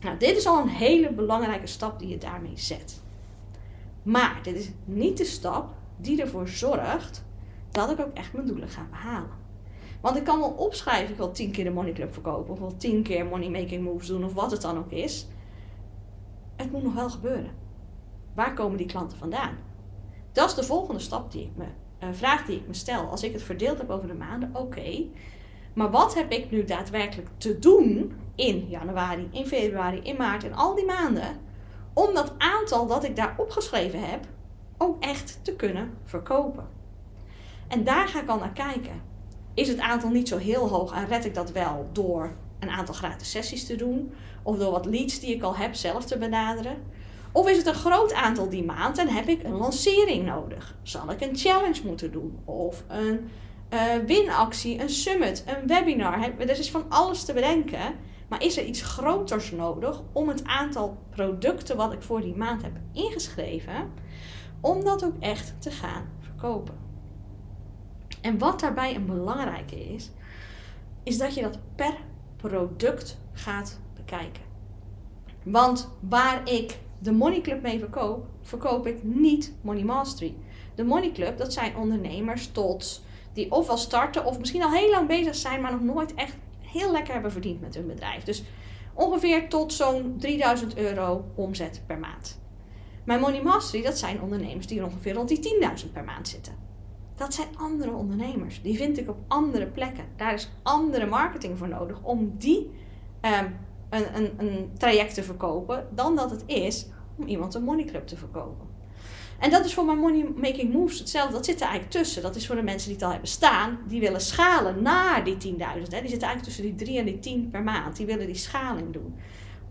Nou, 0.00 0.18
dit 0.18 0.36
is 0.36 0.46
al 0.46 0.60
een 0.60 0.68
hele 0.68 1.12
belangrijke 1.12 1.66
stap 1.66 1.98
die 1.98 2.08
je 2.08 2.18
daarmee 2.18 2.58
zet. 2.58 3.02
Maar 4.02 4.40
dit 4.42 4.56
is 4.56 4.70
niet 4.84 5.16
de 5.16 5.24
stap 5.24 5.74
die 5.96 6.20
ervoor 6.20 6.48
zorgt 6.48 7.24
dat 7.70 7.90
ik 7.90 8.00
ook 8.00 8.14
echt 8.14 8.32
mijn 8.32 8.46
doelen 8.46 8.68
ga 8.68 8.86
behalen. 8.90 9.43
Want 10.04 10.16
ik 10.16 10.24
kan 10.24 10.40
wel 10.40 10.50
opschrijven, 10.50 11.10
ik 11.10 11.16
wil 11.16 11.30
10 11.30 11.50
keer 11.50 11.64
de 11.64 11.70
Money 11.70 11.92
Club 11.92 12.12
verkopen, 12.12 12.52
of 12.52 12.58
wil 12.58 12.76
10 12.76 13.02
keer 13.02 13.26
Money 13.26 13.48
Making 13.48 13.84
Moves 13.84 14.06
doen, 14.06 14.24
of 14.24 14.34
wat 14.34 14.50
het 14.50 14.62
dan 14.62 14.78
ook 14.78 14.90
is. 14.90 15.26
Het 16.56 16.72
moet 16.72 16.82
nog 16.82 16.94
wel 16.94 17.10
gebeuren. 17.10 17.50
Waar 18.34 18.54
komen 18.54 18.76
die 18.76 18.86
klanten 18.86 19.18
vandaan? 19.18 19.58
Dat 20.32 20.48
is 20.48 20.54
de 20.54 20.62
volgende 20.62 21.00
stap 21.00 21.32
die 21.32 21.42
ik 21.42 21.56
me 21.56 21.64
een 21.98 22.14
vraag 22.14 22.44
die 22.44 22.56
ik 22.56 22.66
me 22.66 22.74
stel. 22.74 23.06
Als 23.06 23.22
ik 23.22 23.32
het 23.32 23.42
verdeeld 23.42 23.78
heb 23.78 23.90
over 23.90 24.08
de 24.08 24.14
maanden, 24.14 24.50
oké. 24.52 25.04
Maar 25.72 25.90
wat 25.90 26.14
heb 26.14 26.30
ik 26.30 26.50
nu 26.50 26.64
daadwerkelijk 26.64 27.28
te 27.36 27.58
doen 27.58 28.12
in 28.34 28.68
januari, 28.68 29.28
in 29.30 29.46
februari, 29.46 29.98
in 29.98 30.16
maart 30.16 30.44
en 30.44 30.54
al 30.54 30.74
die 30.74 30.86
maanden 30.86 31.40
om 31.92 32.14
dat 32.14 32.34
aantal 32.38 32.86
dat 32.86 33.04
ik 33.04 33.16
daar 33.16 33.34
opgeschreven 33.38 34.10
heb 34.10 34.26
ook 34.78 35.02
echt 35.02 35.38
te 35.42 35.56
kunnen 35.56 35.94
verkopen? 36.04 36.68
En 37.68 37.84
daar 37.84 38.08
ga 38.08 38.22
ik 38.22 38.28
al 38.28 38.38
naar 38.38 38.52
kijken. 38.52 39.12
Is 39.54 39.68
het 39.68 39.78
aantal 39.78 40.10
niet 40.10 40.28
zo 40.28 40.36
heel 40.36 40.68
hoog 40.68 40.92
en 40.92 41.06
red 41.06 41.24
ik 41.24 41.34
dat 41.34 41.52
wel 41.52 41.88
door 41.92 42.32
een 42.58 42.70
aantal 42.70 42.94
gratis 42.94 43.30
sessies 43.30 43.66
te 43.66 43.76
doen 43.76 44.12
of 44.42 44.58
door 44.58 44.70
wat 44.70 44.86
leads 44.86 45.20
die 45.20 45.34
ik 45.34 45.42
al 45.42 45.56
heb 45.56 45.74
zelf 45.74 46.04
te 46.04 46.18
benaderen? 46.18 46.76
Of 47.32 47.48
is 47.48 47.56
het 47.56 47.66
een 47.66 47.74
groot 47.74 48.12
aantal 48.12 48.48
die 48.48 48.64
maand 48.64 48.98
en 48.98 49.08
heb 49.08 49.28
ik 49.28 49.42
een 49.42 49.56
lancering 49.56 50.24
nodig? 50.24 50.76
Zal 50.82 51.10
ik 51.10 51.20
een 51.20 51.36
challenge 51.36 51.80
moeten 51.84 52.12
doen? 52.12 52.38
Of 52.44 52.84
een 52.88 53.28
uh, 53.70 53.80
winactie, 54.06 54.80
een 54.80 54.90
summit, 54.90 55.44
een 55.46 55.66
webinar? 55.66 56.32
Er 56.38 56.58
is 56.58 56.70
van 56.70 56.84
alles 56.88 57.24
te 57.24 57.32
bedenken. 57.32 57.94
Maar 58.28 58.42
is 58.42 58.56
er 58.56 58.64
iets 58.64 58.82
groters 58.82 59.50
nodig 59.50 60.02
om 60.12 60.28
het 60.28 60.44
aantal 60.44 60.98
producten 61.10 61.76
wat 61.76 61.92
ik 61.92 62.02
voor 62.02 62.20
die 62.20 62.36
maand 62.36 62.62
heb 62.62 62.72
ingeschreven, 62.92 63.90
om 64.60 64.84
dat 64.84 65.04
ook 65.04 65.16
echt 65.20 65.54
te 65.58 65.70
gaan 65.70 66.08
verkopen? 66.20 66.74
En 68.24 68.38
wat 68.38 68.60
daarbij 68.60 68.94
een 68.94 69.06
belangrijke 69.06 69.94
is, 69.94 70.10
is 71.02 71.18
dat 71.18 71.34
je 71.34 71.42
dat 71.42 71.58
per 71.74 71.94
product 72.36 73.18
gaat 73.32 73.80
bekijken. 73.94 74.42
Want 75.42 75.88
waar 76.00 76.50
ik 76.50 76.78
de 76.98 77.12
Money 77.12 77.40
Club 77.40 77.62
mee 77.62 77.78
verkoop, 77.78 78.26
verkoop 78.42 78.86
ik 78.86 79.02
niet 79.02 79.54
Money 79.60 79.84
Mastery. 79.84 80.34
De 80.74 80.84
Money 80.84 81.12
Club, 81.12 81.38
dat 81.38 81.52
zijn 81.52 81.76
ondernemers 81.76 82.52
tot 82.52 83.04
die 83.32 83.50
ofwel 83.52 83.76
starten 83.76 84.24
of 84.24 84.38
misschien 84.38 84.62
al 84.62 84.72
heel 84.72 84.90
lang 84.90 85.08
bezig 85.08 85.34
zijn, 85.34 85.60
maar 85.60 85.72
nog 85.72 85.94
nooit 85.94 86.14
echt 86.14 86.36
heel 86.60 86.92
lekker 86.92 87.12
hebben 87.12 87.32
verdiend 87.32 87.60
met 87.60 87.74
hun 87.74 87.86
bedrijf. 87.86 88.24
Dus 88.24 88.42
ongeveer 88.94 89.48
tot 89.48 89.72
zo'n 89.72 90.16
3000 90.18 90.76
euro 90.76 91.24
omzet 91.34 91.82
per 91.86 91.98
maand. 91.98 92.40
Mijn 93.04 93.20
Money 93.20 93.42
Mastery, 93.42 93.82
dat 93.82 93.98
zijn 93.98 94.22
ondernemers 94.22 94.66
die 94.66 94.84
ongeveer 94.84 95.14
rond 95.14 95.28
die 95.28 95.60
10.000 95.84 95.92
per 95.92 96.04
maand 96.04 96.28
zitten. 96.28 96.64
Dat 97.14 97.34
zijn 97.34 97.48
andere 97.56 97.92
ondernemers. 97.92 98.62
Die 98.62 98.76
vind 98.76 98.98
ik 98.98 99.08
op 99.08 99.18
andere 99.28 99.66
plekken. 99.66 100.04
Daar 100.16 100.34
is 100.34 100.50
andere 100.62 101.06
marketing 101.06 101.58
voor 101.58 101.68
nodig 101.68 102.02
om 102.02 102.34
die 102.38 102.70
um, 103.22 103.56
een, 103.90 104.16
een, 104.16 104.32
een 104.36 104.70
traject 104.78 105.14
te 105.14 105.22
verkopen, 105.22 105.88
dan 105.94 106.16
dat 106.16 106.30
het 106.30 106.42
is 106.46 106.86
om 107.16 107.26
iemand 107.26 107.54
een 107.54 107.62
money 107.62 107.84
club 107.84 108.06
te 108.06 108.16
verkopen. 108.16 108.72
En 109.38 109.50
dat 109.50 109.64
is 109.64 109.74
voor 109.74 109.84
mijn 109.84 109.98
money 109.98 110.26
making 110.36 110.72
moves 110.72 110.98
hetzelfde. 110.98 111.32
Dat 111.32 111.44
zit 111.44 111.54
er 111.54 111.62
eigenlijk 111.62 111.90
tussen. 111.90 112.22
Dat 112.22 112.36
is 112.36 112.46
voor 112.46 112.56
de 112.56 112.62
mensen 112.62 112.88
die 112.88 112.96
het 112.96 113.06
al 113.06 113.10
hebben 113.12 113.28
staan. 113.28 113.78
Die 113.88 114.00
willen 114.00 114.20
schalen 114.20 114.82
naar 114.82 115.24
die 115.24 115.34
10.000. 115.34 115.40
Die 115.40 115.56
zitten 115.88 115.98
eigenlijk 116.10 116.42
tussen 116.42 116.62
die 116.62 116.74
3 116.74 116.98
en 116.98 117.04
die 117.04 117.18
10 117.18 117.50
per 117.50 117.62
maand. 117.62 117.96
Die 117.96 118.06
willen 118.06 118.26
die 118.26 118.34
schaling 118.34 118.92
doen. 118.92 119.14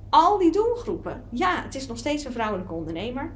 Al 0.09 0.37
die 0.37 0.51
doelgroepen. 0.51 1.23
Ja, 1.29 1.63
het 1.63 1.75
is 1.75 1.87
nog 1.87 1.97
steeds 1.97 2.25
een 2.25 2.31
vrouwelijke 2.31 2.73
ondernemer. 2.73 3.31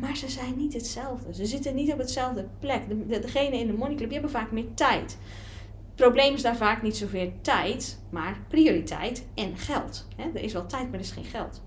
Maar 0.00 0.16
ze 0.16 0.28
zijn 0.28 0.56
niet 0.56 0.72
hetzelfde. 0.72 1.34
Ze 1.34 1.46
zitten 1.46 1.74
niet 1.74 1.92
op 1.92 1.98
hetzelfde 1.98 2.48
plek. 2.58 2.88
De, 2.88 3.18
degene 3.18 3.58
in 3.58 3.66
de 3.66 3.72
money 3.72 3.94
club 3.94 4.08
die 4.08 4.18
hebben 4.18 4.40
vaak 4.40 4.50
meer 4.50 4.74
tijd. 4.74 5.18
Het 5.86 6.02
probleem 6.02 6.34
is 6.34 6.42
daar 6.42 6.56
vaak 6.56 6.82
niet 6.82 6.96
zoveel 6.96 7.32
tijd, 7.40 7.98
maar 8.10 8.38
prioriteit 8.48 9.26
en 9.34 9.56
geld. 9.56 10.06
er 10.16 10.42
is 10.42 10.52
wel 10.52 10.66
tijd, 10.66 10.84
maar 10.84 10.94
er 10.94 11.00
is 11.00 11.10
geen 11.10 11.24
geld. 11.24 11.62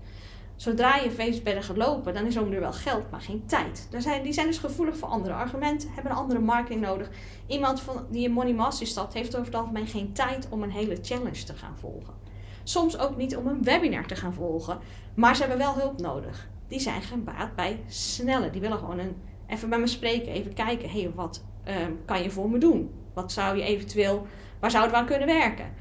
Zodra 0.56 0.96
je 0.96 1.10
feest 1.10 1.42
bent 1.42 1.64
gelopen, 1.64 2.14
dan 2.14 2.26
is 2.26 2.36
er 2.36 2.60
wel 2.60 2.72
geld, 2.72 3.10
maar 3.10 3.20
geen 3.20 3.42
tijd. 3.46 3.88
zijn, 3.98 4.22
die 4.22 4.32
zijn 4.32 4.46
dus 4.46 4.58
gevoelig 4.58 4.96
voor 4.96 5.08
andere 5.08 5.34
argumenten, 5.34 5.90
hebben 5.92 6.12
een 6.12 6.18
andere 6.18 6.40
marketing 6.40 6.80
nodig. 6.80 7.10
Iemand 7.46 7.80
van, 7.80 8.06
die 8.10 8.26
een 8.26 8.32
Money 8.32 8.54
Master 8.54 8.86
stapt, 8.86 9.14
heeft 9.14 9.34
over 9.34 9.46
het 9.46 9.60
algemeen 9.60 9.86
geen 9.86 10.12
tijd 10.12 10.48
om 10.50 10.62
een 10.62 10.70
hele 10.70 10.98
challenge 11.02 11.44
te 11.44 11.54
gaan 11.54 11.78
volgen. 11.78 12.14
Soms 12.62 12.98
ook 12.98 13.16
niet 13.16 13.36
om 13.36 13.46
een 13.46 13.62
webinar 13.62 14.06
te 14.06 14.16
gaan 14.16 14.34
volgen, 14.34 14.78
maar 15.14 15.34
ze 15.34 15.40
hebben 15.40 15.58
wel 15.58 15.74
hulp 15.74 16.00
nodig. 16.00 16.48
Die 16.68 16.80
zijn 16.80 17.02
gebaat 17.02 17.54
bij 17.54 17.80
sneller. 17.86 18.52
Die 18.52 18.60
willen 18.60 18.78
gewoon 18.78 18.98
een, 18.98 19.16
even 19.46 19.68
bij 19.68 19.78
me 19.78 19.86
spreken, 19.86 20.32
even 20.32 20.54
kijken, 20.54 20.90
hé, 20.90 21.00
hey, 21.00 21.12
wat 21.14 21.44
um, 21.68 22.00
kan 22.04 22.22
je 22.22 22.30
voor 22.30 22.50
me 22.50 22.58
doen? 22.58 22.90
Wat 23.14 23.32
zou 23.32 23.56
je 23.56 23.62
eventueel, 23.62 24.26
waar 24.60 24.70
zouden 24.70 24.92
we 24.92 24.98
aan 24.98 25.06
kunnen 25.06 25.26
werken? 25.26 25.74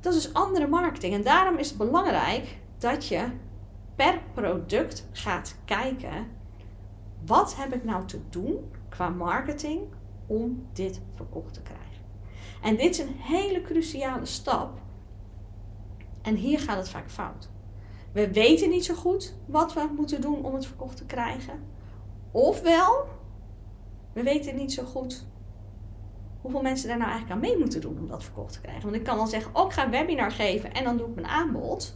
Dat 0.00 0.14
is 0.14 0.34
andere 0.34 0.66
marketing. 0.66 1.14
En 1.14 1.22
daarom 1.22 1.56
is 1.56 1.68
het 1.68 1.78
belangrijk 1.78 2.58
dat 2.78 3.06
je 3.06 3.26
per 3.94 4.20
product 4.34 5.06
gaat 5.12 5.56
kijken: 5.64 6.26
wat 7.26 7.56
heb 7.56 7.74
ik 7.74 7.84
nou 7.84 8.06
te 8.06 8.20
doen 8.28 8.70
qua 8.88 9.08
marketing 9.08 9.80
om 10.26 10.66
dit 10.72 11.00
verkocht 11.14 11.54
te 11.54 11.62
krijgen? 11.62 11.82
En 12.62 12.76
dit 12.76 12.90
is 12.90 12.98
een 12.98 13.16
hele 13.18 13.62
cruciale 13.62 14.26
stap. 14.26 14.80
En 16.22 16.34
hier 16.34 16.60
gaat 16.60 16.76
het 16.76 16.88
vaak 16.88 17.10
fout. 17.10 17.51
We 18.12 18.32
weten 18.32 18.70
niet 18.70 18.84
zo 18.84 18.94
goed 18.94 19.34
wat 19.46 19.74
we 19.74 19.88
moeten 19.96 20.20
doen 20.20 20.44
om 20.44 20.54
het 20.54 20.66
verkocht 20.66 20.96
te 20.96 21.06
krijgen. 21.06 21.54
Ofwel, 22.30 23.06
we 24.12 24.22
weten 24.22 24.56
niet 24.56 24.72
zo 24.72 24.84
goed 24.84 25.26
hoeveel 26.40 26.62
mensen 26.62 26.88
daar 26.88 26.98
nou 26.98 27.10
eigenlijk 27.10 27.40
aan 27.40 27.48
mee 27.50 27.58
moeten 27.58 27.80
doen 27.80 27.98
om 27.98 28.08
dat 28.08 28.24
verkocht 28.24 28.52
te 28.52 28.60
krijgen. 28.60 28.82
Want 28.82 28.94
ik 28.94 29.02
kan 29.02 29.16
dan 29.16 29.28
zeggen, 29.28 29.54
oh, 29.54 29.66
ik 29.66 29.72
ga 29.72 29.84
een 29.84 29.90
webinar 29.90 30.30
geven 30.30 30.72
en 30.72 30.84
dan 30.84 30.96
doe 30.96 31.08
ik 31.08 31.14
mijn 31.14 31.26
aanbod. 31.26 31.94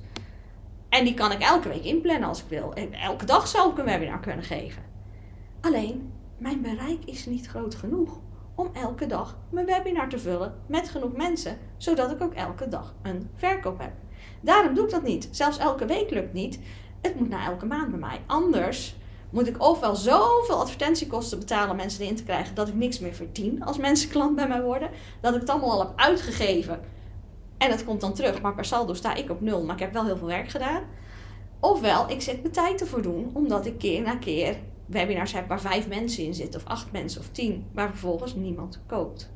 En 0.88 1.04
die 1.04 1.14
kan 1.14 1.32
ik 1.32 1.40
elke 1.40 1.68
week 1.68 1.84
inplannen 1.84 2.28
als 2.28 2.42
ik 2.42 2.48
wil. 2.48 2.74
Elke 2.90 3.24
dag 3.24 3.48
zou 3.48 3.70
ik 3.70 3.78
een 3.78 3.84
webinar 3.84 4.20
kunnen 4.20 4.44
geven. 4.44 4.82
Alleen, 5.60 6.12
mijn 6.38 6.60
bereik 6.60 7.04
is 7.04 7.26
niet 7.26 7.46
groot 7.46 7.74
genoeg 7.74 8.20
om 8.56 8.70
elke 8.72 9.06
dag 9.06 9.36
mijn 9.50 9.66
webinar 9.66 10.08
te 10.08 10.18
vullen 10.18 10.54
met 10.66 10.88
genoeg 10.88 11.16
mensen, 11.16 11.58
zodat 11.76 12.10
ik 12.10 12.22
ook 12.22 12.34
elke 12.34 12.68
dag 12.68 12.94
een 13.02 13.30
verkoop 13.34 13.78
heb. 13.78 13.92
Daarom 14.40 14.74
doe 14.74 14.84
ik 14.84 14.90
dat 14.90 15.02
niet. 15.02 15.28
Zelfs 15.30 15.58
elke 15.58 15.86
week 15.86 16.10
lukt 16.10 16.32
niet. 16.32 16.58
Het 17.00 17.14
moet 17.14 17.28
na 17.28 17.44
elke 17.44 17.66
maand 17.66 17.90
bij 17.90 17.98
mij. 17.98 18.20
Anders 18.26 18.96
moet 19.30 19.46
ik 19.46 19.62
ofwel 19.62 19.96
zoveel 19.96 20.60
advertentiekosten 20.60 21.38
betalen 21.38 21.70
om 21.70 21.76
mensen 21.76 22.02
erin 22.02 22.16
te 22.16 22.24
krijgen 22.24 22.54
dat 22.54 22.68
ik 22.68 22.74
niks 22.74 22.98
meer 22.98 23.14
verdien 23.14 23.64
als 23.64 23.78
mensen 23.78 24.08
klant 24.08 24.36
bij 24.36 24.48
mij 24.48 24.62
worden, 24.62 24.90
dat 25.20 25.34
ik 25.34 25.40
het 25.40 25.50
allemaal 25.50 25.70
al 25.70 25.80
heb 25.80 25.92
uitgegeven 25.96 26.80
en 27.58 27.70
het 27.70 27.84
komt 27.84 28.00
dan 28.00 28.14
terug, 28.14 28.42
maar 28.42 28.54
per 28.54 28.64
saldo 28.64 28.94
sta 28.94 29.14
ik 29.14 29.30
op 29.30 29.40
nul, 29.40 29.64
maar 29.64 29.74
ik 29.74 29.80
heb 29.80 29.92
wel 29.92 30.04
heel 30.04 30.16
veel 30.16 30.26
werk 30.26 30.48
gedaan. 30.48 30.82
Ofwel, 31.60 32.10
ik 32.10 32.22
zet 32.22 32.40
mijn 32.40 32.52
tijd 32.52 32.80
ervoor 32.80 33.02
doen, 33.02 33.30
omdat 33.32 33.66
ik 33.66 33.78
keer 33.78 34.02
na 34.02 34.16
keer 34.16 34.56
webinars 34.86 35.32
heb 35.32 35.48
waar 35.48 35.60
vijf 35.60 35.88
mensen 35.88 36.24
in 36.24 36.34
zitten, 36.34 36.60
of 36.60 36.66
acht 36.66 36.92
mensen 36.92 37.20
of 37.20 37.28
tien, 37.28 37.66
waar 37.72 37.88
vervolgens 37.88 38.34
niemand 38.34 38.80
koopt. 38.86 39.30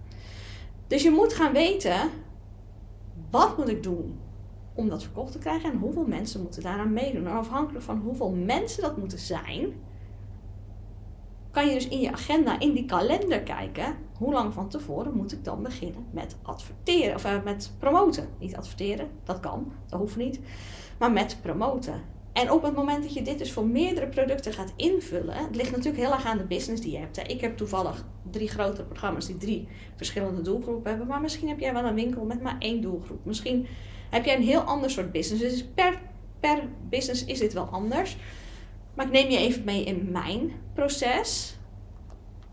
Dus 0.87 1.03
je 1.03 1.11
moet 1.11 1.33
gaan 1.33 1.53
weten, 1.53 2.11
wat 3.31 3.57
moet 3.57 3.69
ik 3.69 3.83
doen 3.83 4.19
om 4.75 4.89
dat 4.89 5.03
verkocht 5.03 5.33
te 5.33 5.39
krijgen 5.39 5.73
en 5.73 5.79
hoeveel 5.79 6.07
mensen 6.07 6.43
moeten 6.43 6.63
daaraan 6.63 6.93
meedoen. 6.93 7.27
En 7.27 7.33
afhankelijk 7.33 7.85
van 7.85 7.99
hoeveel 7.99 8.31
mensen 8.31 8.83
dat 8.83 8.97
moeten 8.97 9.19
zijn, 9.19 9.73
kan 11.51 11.67
je 11.67 11.75
dus 11.75 11.89
in 11.89 12.01
je 12.01 12.13
agenda, 12.13 12.61
in 12.61 12.73
die 12.73 12.85
kalender 12.85 13.41
kijken, 13.41 13.97
hoe 14.19 14.33
lang 14.33 14.53
van 14.53 14.69
tevoren 14.69 15.17
moet 15.17 15.33
ik 15.33 15.45
dan 15.45 15.63
beginnen 15.63 16.07
met 16.11 16.37
adverteren, 16.43 17.15
of 17.15 17.25
uh, 17.25 17.43
met 17.43 17.73
promoten. 17.79 18.29
Niet 18.39 18.57
adverteren, 18.57 19.09
dat 19.25 19.41
kan, 19.41 19.73
dat 19.87 20.01
hoeft 20.01 20.17
niet, 20.17 20.41
maar 20.99 21.13
met 21.13 21.39
promoten. 21.43 22.03
En 22.33 22.51
op 22.51 22.63
het 22.63 22.75
moment 22.75 23.03
dat 23.03 23.15
je 23.15 23.23
dit 23.23 23.39
dus 23.39 23.53
voor 23.53 23.67
meerdere 23.67 24.07
producten 24.07 24.53
gaat 24.53 24.73
invullen, 24.77 25.35
het 25.35 25.57
ligt 25.57 25.71
natuurlijk 25.71 26.03
heel 26.03 26.13
erg 26.13 26.25
aan 26.25 26.39
de 26.39 26.45
business 26.45 26.83
die 26.83 26.93
je 26.93 26.99
hebt. 26.99 27.19
Ik 27.31 27.41
heb 27.41 27.57
toevallig 27.57 28.05
drie 28.31 28.49
grotere 28.49 28.83
programma's 28.83 29.27
die 29.27 29.37
drie 29.37 29.69
verschillende 29.97 30.43
doelgroepen 30.43 30.91
hebben, 30.91 31.09
maar 31.09 31.21
misschien 31.21 31.49
heb 31.49 31.61
jij 31.61 31.73
wel 31.73 31.85
een 31.85 31.95
winkel 31.95 32.25
met 32.25 32.43
maar 32.43 32.57
één 32.59 32.81
doelgroep. 32.81 33.25
Misschien 33.25 33.67
heb 34.11 34.25
jij 34.25 34.37
een 34.37 34.43
heel 34.43 34.61
ander 34.61 34.91
soort 34.91 35.13
business. 35.13 35.43
Dus 35.43 35.65
per, 35.65 36.01
per 36.41 36.63
business 36.89 37.25
is 37.25 37.39
dit 37.39 37.53
wel 37.53 37.65
anders. 37.65 38.17
Maar 38.95 39.07
ik 39.07 39.13
neem 39.13 39.31
je 39.31 39.39
even 39.39 39.65
mee 39.65 39.85
in 39.85 40.11
mijn 40.11 40.53
proces. 40.75 41.57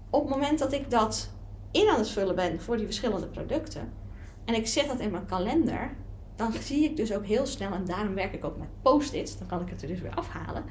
Op 0.09 0.21
het 0.21 0.29
moment 0.29 0.59
dat 0.59 0.73
ik 0.73 0.89
dat 0.89 1.33
in 1.71 1.89
aan 1.89 1.99
het 1.99 2.09
vullen 2.09 2.35
ben 2.35 2.61
voor 2.61 2.77
die 2.77 2.85
verschillende 2.85 3.27
producten. 3.27 3.93
En 4.45 4.53
ik 4.53 4.67
zet 4.67 4.87
dat 4.87 4.99
in 4.99 5.11
mijn 5.11 5.25
kalender. 5.25 5.95
Dan 6.37 6.53
zie 6.61 6.83
ik 6.83 6.97
dus 6.97 7.13
ook 7.13 7.25
heel 7.25 7.45
snel, 7.45 7.71
en 7.71 7.85
daarom 7.85 8.13
werk 8.13 8.33
ik 8.33 8.45
ook 8.45 8.57
met 8.57 8.67
post-its. 8.81 9.37
Dan 9.37 9.47
kan 9.47 9.61
ik 9.61 9.69
het 9.69 9.81
er 9.81 9.87
dus 9.87 10.01
weer 10.01 10.15
afhalen. 10.15 10.63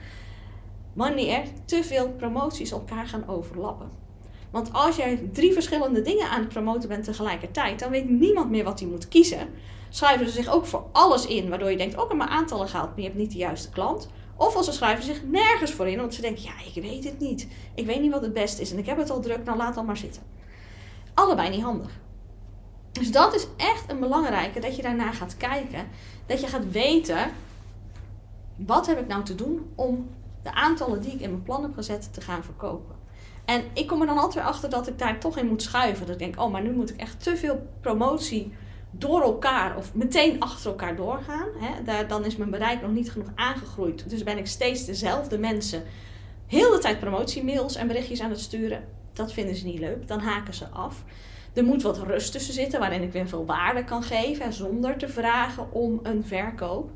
Wanneer 0.92 1.42
te 1.64 1.84
veel 1.84 2.12
promoties 2.12 2.70
elkaar 2.70 3.06
gaan 3.06 3.28
overlappen. 3.28 3.90
Want 4.50 4.72
als 4.72 4.96
jij 4.96 5.28
drie 5.32 5.52
verschillende 5.52 6.02
dingen 6.02 6.30
aan 6.30 6.40
het 6.40 6.48
promoten 6.48 6.88
bent 6.88 7.04
tegelijkertijd, 7.04 7.78
dan 7.78 7.90
weet 7.90 8.08
niemand 8.08 8.50
meer 8.50 8.64
wat 8.64 8.80
hij 8.80 8.88
moet 8.88 9.08
kiezen. 9.08 9.48
Schrijven 9.88 10.26
ze 10.26 10.32
zich 10.32 10.48
ook 10.48 10.66
voor 10.66 10.84
alles 10.92 11.26
in, 11.26 11.48
waardoor 11.48 11.70
je 11.70 11.76
denkt, 11.76 11.96
ook 11.96 12.14
mijn 12.14 12.28
aantallen 12.28 12.68
gehaald, 12.68 12.88
maar 12.88 12.98
je 12.98 13.04
hebt 13.04 13.16
niet 13.16 13.32
de 13.32 13.38
juiste 13.38 13.70
klant. 13.70 14.08
Of 14.36 14.56
als 14.56 14.66
ze 14.66 14.72
schrijven 14.72 15.04
zich 15.04 15.22
nergens 15.24 15.72
voor 15.72 15.88
in, 15.88 15.98
want 15.98 16.14
ze 16.14 16.20
denken, 16.20 16.42
ja, 16.42 16.52
ik 16.74 16.82
weet 16.82 17.04
het 17.04 17.18
niet. 17.18 17.48
Ik 17.74 17.86
weet 17.86 18.00
niet 18.00 18.12
wat 18.12 18.22
het 18.22 18.32
beste 18.32 18.62
is 18.62 18.72
en 18.72 18.78
ik 18.78 18.86
heb 18.86 18.98
het 18.98 19.10
al 19.10 19.20
druk, 19.20 19.44
nou 19.44 19.56
laat 19.56 19.74
dan 19.74 19.84
maar 19.84 19.96
zitten. 19.96 20.22
Allebei 21.14 21.50
niet 21.50 21.62
handig. 21.62 22.00
Dus 22.98 23.10
dat 23.10 23.34
is 23.34 23.46
echt 23.56 23.90
een 23.90 24.00
belangrijke, 24.00 24.60
dat 24.60 24.76
je 24.76 24.82
daarna 24.82 25.12
gaat 25.12 25.36
kijken. 25.36 25.88
Dat 26.26 26.40
je 26.40 26.46
gaat 26.46 26.70
weten, 26.70 27.30
wat 28.56 28.86
heb 28.86 28.98
ik 28.98 29.06
nou 29.06 29.24
te 29.24 29.34
doen 29.34 29.70
om 29.74 30.08
de 30.42 30.52
aantallen 30.52 31.00
die 31.00 31.12
ik 31.12 31.20
in 31.20 31.30
mijn 31.30 31.42
plan 31.42 31.62
heb 31.62 31.74
gezet 31.74 32.12
te 32.12 32.20
gaan 32.20 32.44
verkopen. 32.44 32.94
En 33.44 33.62
ik 33.72 33.86
kom 33.86 34.00
er 34.00 34.06
dan 34.06 34.18
altijd 34.18 34.44
achter 34.44 34.70
dat 34.70 34.88
ik 34.88 34.98
daar 34.98 35.18
toch 35.18 35.38
in 35.38 35.46
moet 35.46 35.62
schuiven. 35.62 36.06
Dat 36.06 36.14
ik 36.14 36.20
denk, 36.20 36.40
oh, 36.40 36.52
maar 36.52 36.62
nu 36.62 36.72
moet 36.72 36.90
ik 36.90 36.96
echt 36.96 37.22
te 37.22 37.36
veel 37.36 37.66
promotie 37.80 38.52
door 38.90 39.22
elkaar 39.22 39.76
of 39.76 39.94
meteen 39.94 40.40
achter 40.40 40.70
elkaar 40.70 40.96
doorgaan. 40.96 41.48
Hè? 41.58 41.82
Daar, 41.82 42.08
dan 42.08 42.24
is 42.24 42.36
mijn 42.36 42.50
bereik 42.50 42.82
nog 42.82 42.90
niet 42.90 43.10
genoeg 43.10 43.30
aangegroeid. 43.34 44.10
Dus 44.10 44.22
ben 44.22 44.38
ik 44.38 44.46
steeds 44.46 44.84
dezelfde 44.84 45.38
mensen 45.38 45.82
heel 46.46 46.70
de 46.70 46.78
tijd 46.78 47.00
promotiemails 47.00 47.74
en 47.74 47.86
berichtjes 47.86 48.20
aan 48.20 48.30
het 48.30 48.40
sturen. 48.40 48.84
Dat 49.12 49.32
vinden 49.32 49.56
ze 49.56 49.64
niet 49.64 49.78
leuk. 49.78 50.08
Dan 50.08 50.20
haken 50.20 50.54
ze 50.54 50.68
af. 50.68 51.04
Er 51.56 51.64
moet 51.64 51.82
wat 51.82 51.98
rust 51.98 52.32
tussen 52.32 52.54
zitten 52.54 52.80
waarin 52.80 53.02
ik 53.02 53.12
weer 53.12 53.28
veel 53.28 53.46
waarde 53.46 53.84
kan 53.84 54.02
geven 54.02 54.52
zonder 54.52 54.96
te 54.96 55.08
vragen 55.08 55.72
om 55.72 56.00
een 56.02 56.24
verkoop. 56.24 56.90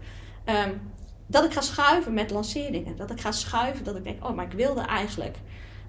Ehm, 0.45 0.71
dat 1.27 1.45
ik 1.45 1.53
ga 1.53 1.61
schuiven 1.61 2.15
met 2.15 2.31
lanceringen. 2.31 2.97
Dat 2.97 3.11
ik 3.11 3.21
ga 3.21 3.33
schuiven 3.33 3.85
dat 3.85 3.97
ik 3.97 4.05
denk, 4.05 4.25
oh, 4.25 4.35
maar 4.35 4.45
ik 4.45 4.53
wilde 4.53 4.81
eigenlijk, 4.81 5.37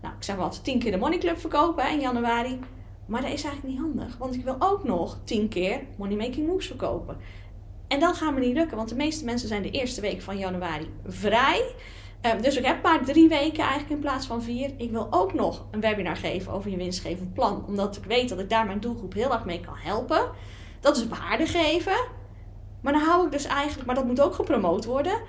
nou, 0.01 0.16
ik 0.16 0.24
zeg 0.24 0.36
wat, 0.36 0.63
tien 0.63 0.80
keer 0.80 0.92
de 0.92 0.98
Money 0.98 1.18
Club 1.18 1.40
verkopen 1.40 1.92
in 1.92 2.00
januari. 2.00 2.60
Maar 3.06 3.22
dat 3.22 3.32
is 3.32 3.44
eigenlijk 3.44 3.74
niet 3.74 3.84
handig, 3.84 4.18
want 4.18 4.36
ik 4.36 4.44
wil 4.44 4.56
ook 4.60 4.84
nog 4.84 5.20
tien 5.24 5.48
keer 5.48 5.82
Money 5.98 6.18
Making 6.18 6.48
Moves 6.48 6.68
verkopen. 6.68 7.18
En 7.88 8.00
dat 8.00 8.18
gaat 8.18 8.34
me 8.34 8.40
niet 8.40 8.56
lukken, 8.56 8.78
want 8.78 8.90
de 8.90 8.96
meeste 8.96 9.25
mensen 9.25 9.48
zijn 9.48 9.62
de 9.62 9.72
eerste 9.72 10.01
week 10.01 10.22
van 10.22 10.38
januari 10.38 10.90
vrij. 11.06 11.75
Ehm, 12.22 12.42
dus 12.42 12.58
ik 12.58 12.66
heb 12.66 12.84
maar 12.84 13.06
drie 13.06 13.30
weken 13.30 13.63
eigenlijk 13.63 13.90
in 13.90 14.00
plaats 14.00 14.28
van 14.28 14.44
vier. 14.44 14.74
Ik 14.78 14.92
wil 14.92 15.08
ook 15.10 15.34
nog 15.34 15.66
een 15.72 15.80
webinar 15.80 16.16
geven 16.16 16.51
over 16.51 16.72
je 16.72 16.78
winstgevend 16.78 17.34
plan. 17.34 17.66
Omdat 17.68 17.98
ik 17.98 18.04
weet 18.04 18.30
dat 18.30 18.40
ik 18.40 18.50
daar 18.50 18.66
mijn 18.66 18.80
doelgroep 18.80 19.13
heel 19.13 19.32
erg 19.32 19.46
mee 19.46 19.60
kan 19.60 19.75
helpen. 19.78 20.30
Dat 20.80 20.98
is 20.98 21.08
waarde 21.08 21.46
geven. 21.46 22.06
Maar 22.82 22.94
dan 22.94 23.01
hou 23.01 23.25
ik 23.25 23.32
dus 23.32 23.46
eigenlijk, 23.46 23.86
maar 23.86 23.96
dat 23.96 24.06
moet 24.06 24.22
ook 24.22 24.34
gepromoot 24.34 24.86
worden. 24.86 25.22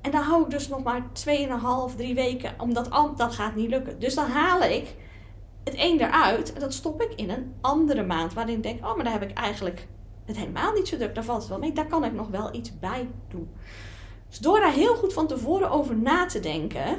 En 0.00 0.10
dan 0.10 0.22
hou 0.22 0.42
ik 0.42 0.50
dus 0.50 0.68
nog 0.68 0.82
maar 0.82 1.02
2,5, 1.12 1.96
3 1.96 2.14
weken, 2.14 2.54
omdat 2.58 3.14
dat 3.16 3.34
gaat 3.34 3.54
niet 3.54 3.68
lukken. 3.68 3.98
Dus 3.98 4.14
dan 4.14 4.30
haal 4.30 4.62
ik 4.62 4.94
het 5.64 5.74
een 5.76 6.00
eruit 6.00 6.52
en 6.52 6.60
dat 6.60 6.74
stop 6.74 7.02
ik 7.02 7.12
in 7.14 7.30
een 7.30 7.54
andere 7.60 8.04
maand. 8.04 8.34
Waarin 8.34 8.56
ik 8.56 8.62
denk, 8.62 8.86
oh, 8.86 8.94
maar 8.94 9.04
daar 9.04 9.20
heb 9.20 9.30
ik 9.30 9.36
eigenlijk 9.36 9.86
het 10.24 10.36
helemaal 10.36 10.72
niet 10.72 10.88
zo 10.88 10.96
druk. 10.96 11.14
Daar 11.14 11.24
valt 11.24 11.40
het 11.40 11.48
wel 11.48 11.58
mee. 11.58 11.72
Daar 11.72 11.86
kan 11.86 12.04
ik 12.04 12.12
nog 12.12 12.28
wel 12.28 12.54
iets 12.54 12.78
bij 12.78 13.08
doen. 13.28 13.48
Dus 14.28 14.38
door 14.38 14.60
daar 14.60 14.72
heel 14.72 14.94
goed 14.94 15.12
van 15.12 15.26
tevoren 15.26 15.70
over 15.70 15.96
na 15.96 16.26
te 16.26 16.40
denken, 16.40 16.98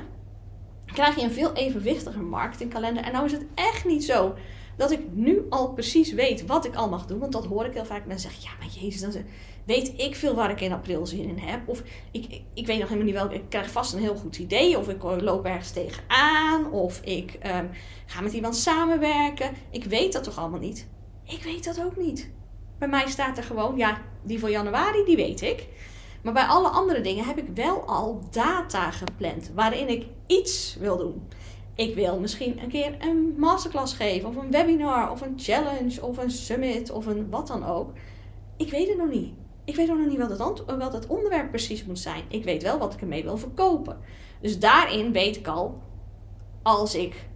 krijg 0.85 1.15
je 1.15 1.21
een 1.21 1.31
veel 1.31 1.53
evenwichtiger 1.53 2.23
marketingkalender. 2.23 3.03
En 3.03 3.11
nou 3.11 3.25
is 3.25 3.31
het 3.31 3.45
echt 3.55 3.85
niet 3.85 4.03
zo 4.03 4.33
dat 4.77 4.91
ik 4.91 4.99
nu 5.11 5.45
al 5.49 5.73
precies 5.73 6.13
weet 6.13 6.45
wat 6.45 6.65
ik 6.65 6.75
al 6.75 6.89
mag 6.89 7.05
doen. 7.05 7.19
Want 7.19 7.31
dat 7.31 7.45
hoor 7.45 7.65
ik 7.65 7.73
heel 7.73 7.85
vaak. 7.85 8.05
Mensen 8.05 8.29
zeggen, 8.29 8.49
ja, 8.49 8.57
maar 8.59 8.83
jezus, 8.83 9.01
dan 9.01 9.23
weet 9.65 9.93
ik 9.97 10.15
veel 10.15 10.35
waar 10.35 10.51
ik 10.51 10.61
in 10.61 10.71
april 10.71 11.05
zin 11.05 11.29
in 11.29 11.37
heb. 11.37 11.67
Of 11.67 11.83
ik, 12.11 12.41
ik 12.53 12.65
weet 12.65 12.79
nog 12.79 12.87
helemaal 12.87 13.11
niet 13.11 13.15
welke. 13.15 13.35
Ik 13.35 13.49
krijg 13.49 13.71
vast 13.71 13.93
een 13.93 13.99
heel 13.99 14.15
goed 14.15 14.37
idee. 14.37 14.77
Of 14.77 14.89
ik 14.89 15.03
loop 15.03 15.45
ergens 15.45 15.71
tegenaan. 15.71 16.71
Of 16.71 17.01
ik 17.03 17.33
ehm, 17.33 17.65
ga 18.05 18.21
met 18.21 18.33
iemand 18.33 18.55
samenwerken. 18.55 19.51
Ik 19.71 19.83
weet 19.83 20.13
dat 20.13 20.23
toch 20.23 20.37
allemaal 20.37 20.59
niet? 20.59 20.87
Ik 21.23 21.43
weet 21.43 21.63
dat 21.63 21.83
ook 21.83 21.97
niet. 21.97 22.31
Bij 22.79 22.87
mij 22.87 23.07
staat 23.07 23.37
er 23.37 23.43
gewoon, 23.43 23.77
ja, 23.77 24.01
die 24.23 24.39
voor 24.39 24.49
januari, 24.49 25.03
die 25.05 25.15
weet 25.15 25.41
ik. 25.41 25.67
Maar 26.27 26.35
bij 26.35 26.45
alle 26.45 26.67
andere 26.67 27.01
dingen 27.01 27.25
heb 27.25 27.37
ik 27.37 27.47
wel 27.53 27.81
al 27.81 28.19
data 28.31 28.91
gepland 28.91 29.51
waarin 29.55 29.89
ik 29.89 30.05
iets 30.25 30.75
wil 30.79 30.97
doen. 30.97 31.27
Ik 31.75 31.95
wil 31.95 32.19
misschien 32.19 32.61
een 32.61 32.69
keer 32.69 32.95
een 32.99 33.33
masterclass 33.37 33.93
geven, 33.93 34.29
of 34.29 34.35
een 34.35 34.51
webinar, 34.51 35.11
of 35.11 35.21
een 35.21 35.33
challenge, 35.37 36.01
of 36.01 36.17
een 36.17 36.31
summit, 36.31 36.91
of 36.91 37.05
een 37.05 37.29
wat 37.29 37.47
dan 37.47 37.65
ook. 37.65 37.91
Ik 38.57 38.71
weet 38.71 38.87
het 38.87 38.97
nog 38.97 39.09
niet. 39.09 39.33
Ik 39.65 39.75
weet 39.75 39.87
nog 39.87 40.07
niet 40.07 40.17
wat 40.17 40.29
het, 40.29 40.65
wat 40.77 40.93
het 40.93 41.07
onderwerp 41.07 41.49
precies 41.49 41.85
moet 41.85 41.99
zijn. 41.99 42.23
Ik 42.27 42.43
weet 42.43 42.63
wel 42.63 42.77
wat 42.77 42.93
ik 42.93 43.01
ermee 43.01 43.23
wil 43.23 43.37
verkopen. 43.37 43.99
Dus 44.41 44.59
daarin 44.59 45.11
weet 45.11 45.35
ik 45.35 45.47
al, 45.47 45.81
als 46.61 46.95
ik 46.95 47.27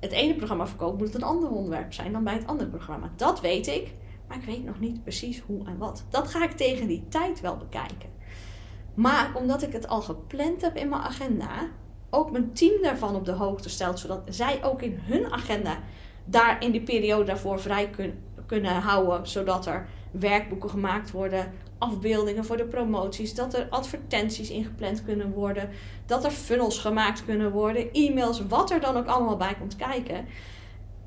het 0.00 0.12
ene 0.12 0.34
programma 0.34 0.66
verkoop, 0.66 0.98
moet 0.98 1.06
het 1.06 1.16
een 1.16 1.28
ander 1.28 1.50
onderwerp 1.50 1.92
zijn 1.92 2.12
dan 2.12 2.24
bij 2.24 2.34
het 2.34 2.46
andere 2.46 2.68
programma. 2.68 3.12
Dat 3.16 3.40
weet 3.40 3.66
ik, 3.66 3.94
maar 4.28 4.36
ik 4.36 4.44
weet 4.44 4.64
nog 4.64 4.80
niet 4.80 5.02
precies 5.02 5.40
hoe 5.46 5.66
en 5.66 5.78
wat. 5.78 6.04
Dat 6.08 6.28
ga 6.28 6.44
ik 6.44 6.52
tegen 6.52 6.86
die 6.86 7.08
tijd 7.08 7.40
wel 7.40 7.56
bekijken. 7.56 8.08
Maar 8.94 9.30
omdat 9.34 9.62
ik 9.62 9.72
het 9.72 9.88
al 9.88 10.02
gepland 10.02 10.60
heb 10.60 10.76
in 10.76 10.88
mijn 10.88 11.02
agenda, 11.02 11.68
ook 12.10 12.30
mijn 12.30 12.52
team 12.52 12.82
daarvan 12.82 13.14
op 13.14 13.24
de 13.24 13.32
hoogte 13.32 13.68
stelt, 13.68 13.98
zodat 13.98 14.22
zij 14.28 14.64
ook 14.64 14.82
in 14.82 14.98
hun 15.00 15.32
agenda 15.32 15.78
daar 16.24 16.62
in 16.62 16.70
die 16.70 16.82
periode 16.82 17.24
daarvoor 17.24 17.60
vrij 17.60 17.90
kun, 17.90 18.18
kunnen 18.46 18.72
houden, 18.72 19.28
zodat 19.28 19.66
er 19.66 19.88
werkboeken 20.10 20.70
gemaakt 20.70 21.10
worden, 21.10 21.52
afbeeldingen 21.78 22.44
voor 22.44 22.56
de 22.56 22.64
promoties, 22.64 23.34
dat 23.34 23.54
er 23.54 23.66
advertenties 23.70 24.50
ingepland 24.50 25.04
kunnen 25.04 25.30
worden, 25.30 25.70
dat 26.06 26.24
er 26.24 26.30
funnels 26.30 26.78
gemaakt 26.78 27.24
kunnen 27.24 27.52
worden, 27.52 27.92
e-mails, 27.92 28.46
wat 28.46 28.70
er 28.70 28.80
dan 28.80 28.96
ook 28.96 29.06
allemaal 29.06 29.36
bij 29.36 29.54
komt 29.58 29.76
kijken. 29.76 30.26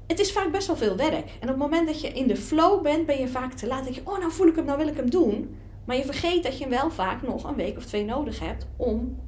Het 0.09 0.19
is 0.19 0.31
vaak 0.31 0.51
best 0.51 0.67
wel 0.67 0.75
veel 0.75 0.95
werk. 0.95 1.29
En 1.39 1.41
op 1.41 1.47
het 1.47 1.57
moment 1.57 1.87
dat 1.87 2.01
je 2.01 2.07
in 2.07 2.27
de 2.27 2.35
flow 2.35 2.81
bent, 2.81 3.05
ben 3.05 3.19
je 3.19 3.27
vaak 3.27 3.53
te 3.53 3.67
laat. 3.67 3.85
Dat 3.85 3.95
je, 3.95 4.01
oh, 4.03 4.19
nou 4.19 4.31
voel 4.31 4.47
ik 4.47 4.55
hem, 4.55 4.65
nou 4.65 4.77
wil 4.77 4.87
ik 4.87 4.95
hem 4.95 5.09
doen. 5.09 5.57
Maar 5.85 5.95
je 5.95 6.05
vergeet 6.05 6.43
dat 6.43 6.57
je 6.57 6.67
wel 6.67 6.91
vaak 6.91 7.21
nog 7.21 7.43
een 7.43 7.55
week 7.55 7.77
of 7.77 7.85
twee 7.85 8.05
nodig 8.05 8.39
hebt 8.39 8.67
om 8.75 9.19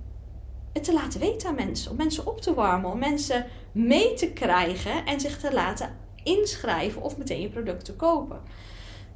het 0.73 0.83
te 0.83 0.93
laten 0.93 1.19
weten 1.19 1.49
aan 1.49 1.55
mensen. 1.55 1.91
Om 1.91 1.97
mensen 1.97 2.27
op 2.27 2.41
te 2.41 2.53
warmen, 2.53 2.91
om 2.91 2.99
mensen 2.99 3.45
mee 3.71 4.13
te 4.13 4.31
krijgen 4.31 5.05
en 5.05 5.19
zich 5.19 5.39
te 5.39 5.53
laten 5.53 5.97
inschrijven 6.23 7.01
of 7.01 7.17
meteen 7.17 7.41
je 7.41 7.49
product 7.49 7.85
te 7.85 7.95
kopen. 7.95 8.41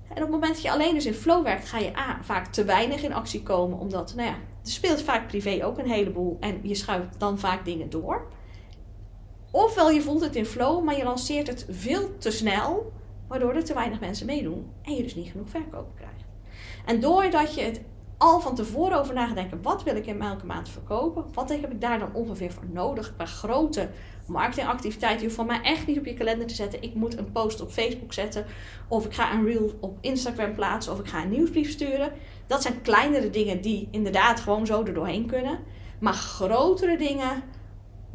En 0.07 0.15
op 0.15 0.21
het 0.21 0.29
moment 0.29 0.53
dat 0.53 0.61
je 0.61 0.71
alleen 0.71 0.93
dus 0.93 1.05
in 1.05 1.13
flow 1.13 1.43
werkt, 1.43 1.67
ga 1.67 1.77
je 1.77 1.97
A, 1.97 2.19
vaak 2.23 2.47
te 2.47 2.63
weinig 2.63 3.03
in 3.03 3.13
actie 3.13 3.43
komen. 3.43 3.79
Omdat, 3.79 4.13
nou 4.15 4.27
ja, 4.27 4.35
er 4.35 4.71
speelt 4.71 5.01
vaak 5.01 5.27
privé 5.27 5.65
ook 5.65 5.77
een 5.77 5.89
heleboel 5.89 6.37
en 6.39 6.59
je 6.63 6.75
schuift 6.75 7.19
dan 7.19 7.39
vaak 7.39 7.65
dingen 7.65 7.89
door. 7.89 8.27
Ofwel 9.55 9.89
je 9.89 10.01
voelt 10.01 10.21
het 10.21 10.35
in 10.35 10.45
flow, 10.45 10.83
maar 10.83 10.97
je 10.97 11.03
lanceert 11.03 11.47
het 11.47 11.65
veel 11.69 12.17
te 12.17 12.31
snel, 12.31 12.91
waardoor 13.27 13.53
er 13.53 13.63
te 13.63 13.73
weinig 13.73 13.99
mensen 13.99 14.25
meedoen 14.25 14.71
en 14.81 14.95
je 14.95 15.03
dus 15.03 15.15
niet 15.15 15.31
genoeg 15.31 15.49
verkopen 15.49 15.93
krijgt. 15.95 16.23
En 16.85 16.99
doordat 16.99 17.55
je 17.55 17.61
het 17.61 17.81
al 18.17 18.39
van 18.39 18.55
tevoren 18.55 18.99
over 18.99 19.13
na 19.13 19.33
denken, 19.33 19.61
wat 19.61 19.83
wil 19.83 19.95
ik 19.95 20.05
in 20.05 20.21
elke 20.21 20.45
maand 20.45 20.69
verkopen? 20.69 21.25
Wat 21.33 21.49
heb 21.49 21.71
ik 21.71 21.81
daar 21.81 21.99
dan 21.99 22.13
ongeveer 22.13 22.51
voor 22.51 22.65
nodig 22.71 23.15
qua 23.15 23.25
grote 23.25 23.89
marketingactiviteiten? 24.27 25.19
Je 25.19 25.25
hoeft 25.25 25.35
van 25.35 25.45
mij 25.45 25.61
echt 25.61 25.87
niet 25.87 25.97
op 25.97 26.05
je 26.05 26.13
kalender 26.13 26.47
te 26.47 26.55
zetten. 26.55 26.81
Ik 26.81 26.93
moet 26.93 27.17
een 27.17 27.31
post 27.31 27.61
op 27.61 27.71
Facebook 27.71 28.13
zetten. 28.13 28.45
Of 28.87 29.05
ik 29.05 29.13
ga 29.13 29.33
een 29.33 29.45
reel 29.45 29.71
op 29.79 29.97
Instagram 30.01 30.55
plaatsen. 30.55 30.93
Of 30.93 30.99
ik 30.99 31.07
ga 31.07 31.21
een 31.21 31.29
nieuwsbrief 31.29 31.71
sturen. 31.71 32.11
Dat 32.47 32.61
zijn 32.61 32.81
kleinere 32.81 33.29
dingen 33.29 33.61
die 33.61 33.87
inderdaad 33.91 34.39
gewoon 34.39 34.65
zo 34.65 34.83
er 34.83 34.93
doorheen 34.93 35.25
kunnen. 35.25 35.59
Maar 35.99 36.13
grotere 36.13 36.97
dingen, 36.97 37.43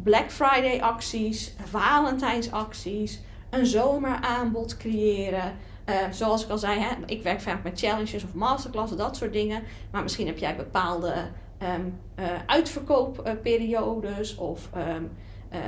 Black 0.03 0.31
Friday 0.31 0.81
acties, 0.81 1.55
Valentijnsacties, 1.65 3.21
een 3.51 3.67
zomeraanbod 3.67 4.77
creëren 4.77 5.57
uh, 5.91 5.97
zoals 6.11 6.45
ik 6.45 6.51
al 6.51 6.59
zei, 6.59 6.81
hè, 6.81 6.89
ik 7.07 7.23
werk 7.23 7.41
vaak 7.41 7.63
met 7.63 7.79
challenges 7.79 8.25
of 8.25 8.35
masterclasses, 8.35 8.97
dat 8.97 9.17
soort 9.17 9.33
dingen. 9.33 9.63
Maar 9.91 10.03
misschien 10.03 10.27
heb 10.27 10.39
jij 10.39 10.57
bepaalde 10.57 11.15
um, 11.63 11.99
uh, 12.19 12.25
uitverkoopperiodes 12.47 14.37
of 14.37 14.71
um, 14.77 15.11
uh, 15.53 15.59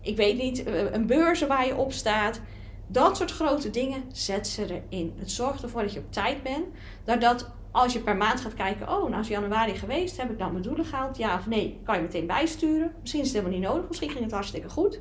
ik 0.00 0.16
weet 0.16 0.38
niet, 0.38 0.66
een 0.66 1.06
beurs 1.06 1.46
waar 1.46 1.66
je 1.66 1.76
op 1.76 1.92
staat. 1.92 2.40
Dat 2.86 3.16
soort 3.16 3.30
grote 3.30 3.70
dingen, 3.70 4.02
zet 4.12 4.46
ze 4.46 4.82
erin. 4.88 5.14
Het 5.18 5.30
zorgt 5.30 5.62
ervoor 5.62 5.82
dat 5.82 5.92
je 5.92 5.98
op 5.98 6.12
tijd 6.12 6.42
bent. 6.42 6.66
Dat 7.20 7.50
als 7.72 7.92
je 7.92 8.00
per 8.00 8.16
maand 8.16 8.40
gaat 8.40 8.54
kijken, 8.54 8.88
oh, 8.88 9.08
nou 9.08 9.20
is 9.20 9.28
januari 9.28 9.74
geweest, 9.74 10.16
heb 10.16 10.30
ik 10.30 10.38
dan 10.38 10.52
mijn 10.52 10.62
doelen 10.62 10.84
gehaald? 10.84 11.16
Ja 11.16 11.34
of 11.34 11.46
nee? 11.46 11.80
Kan 11.84 11.96
je 11.96 12.02
meteen 12.02 12.26
bijsturen. 12.26 12.94
Misschien 13.00 13.20
is 13.20 13.26
het 13.26 13.36
helemaal 13.36 13.58
niet 13.58 13.68
nodig, 13.68 13.88
misschien 13.88 14.10
ging 14.10 14.24
het 14.24 14.32
hartstikke 14.32 14.68
goed. 14.68 15.00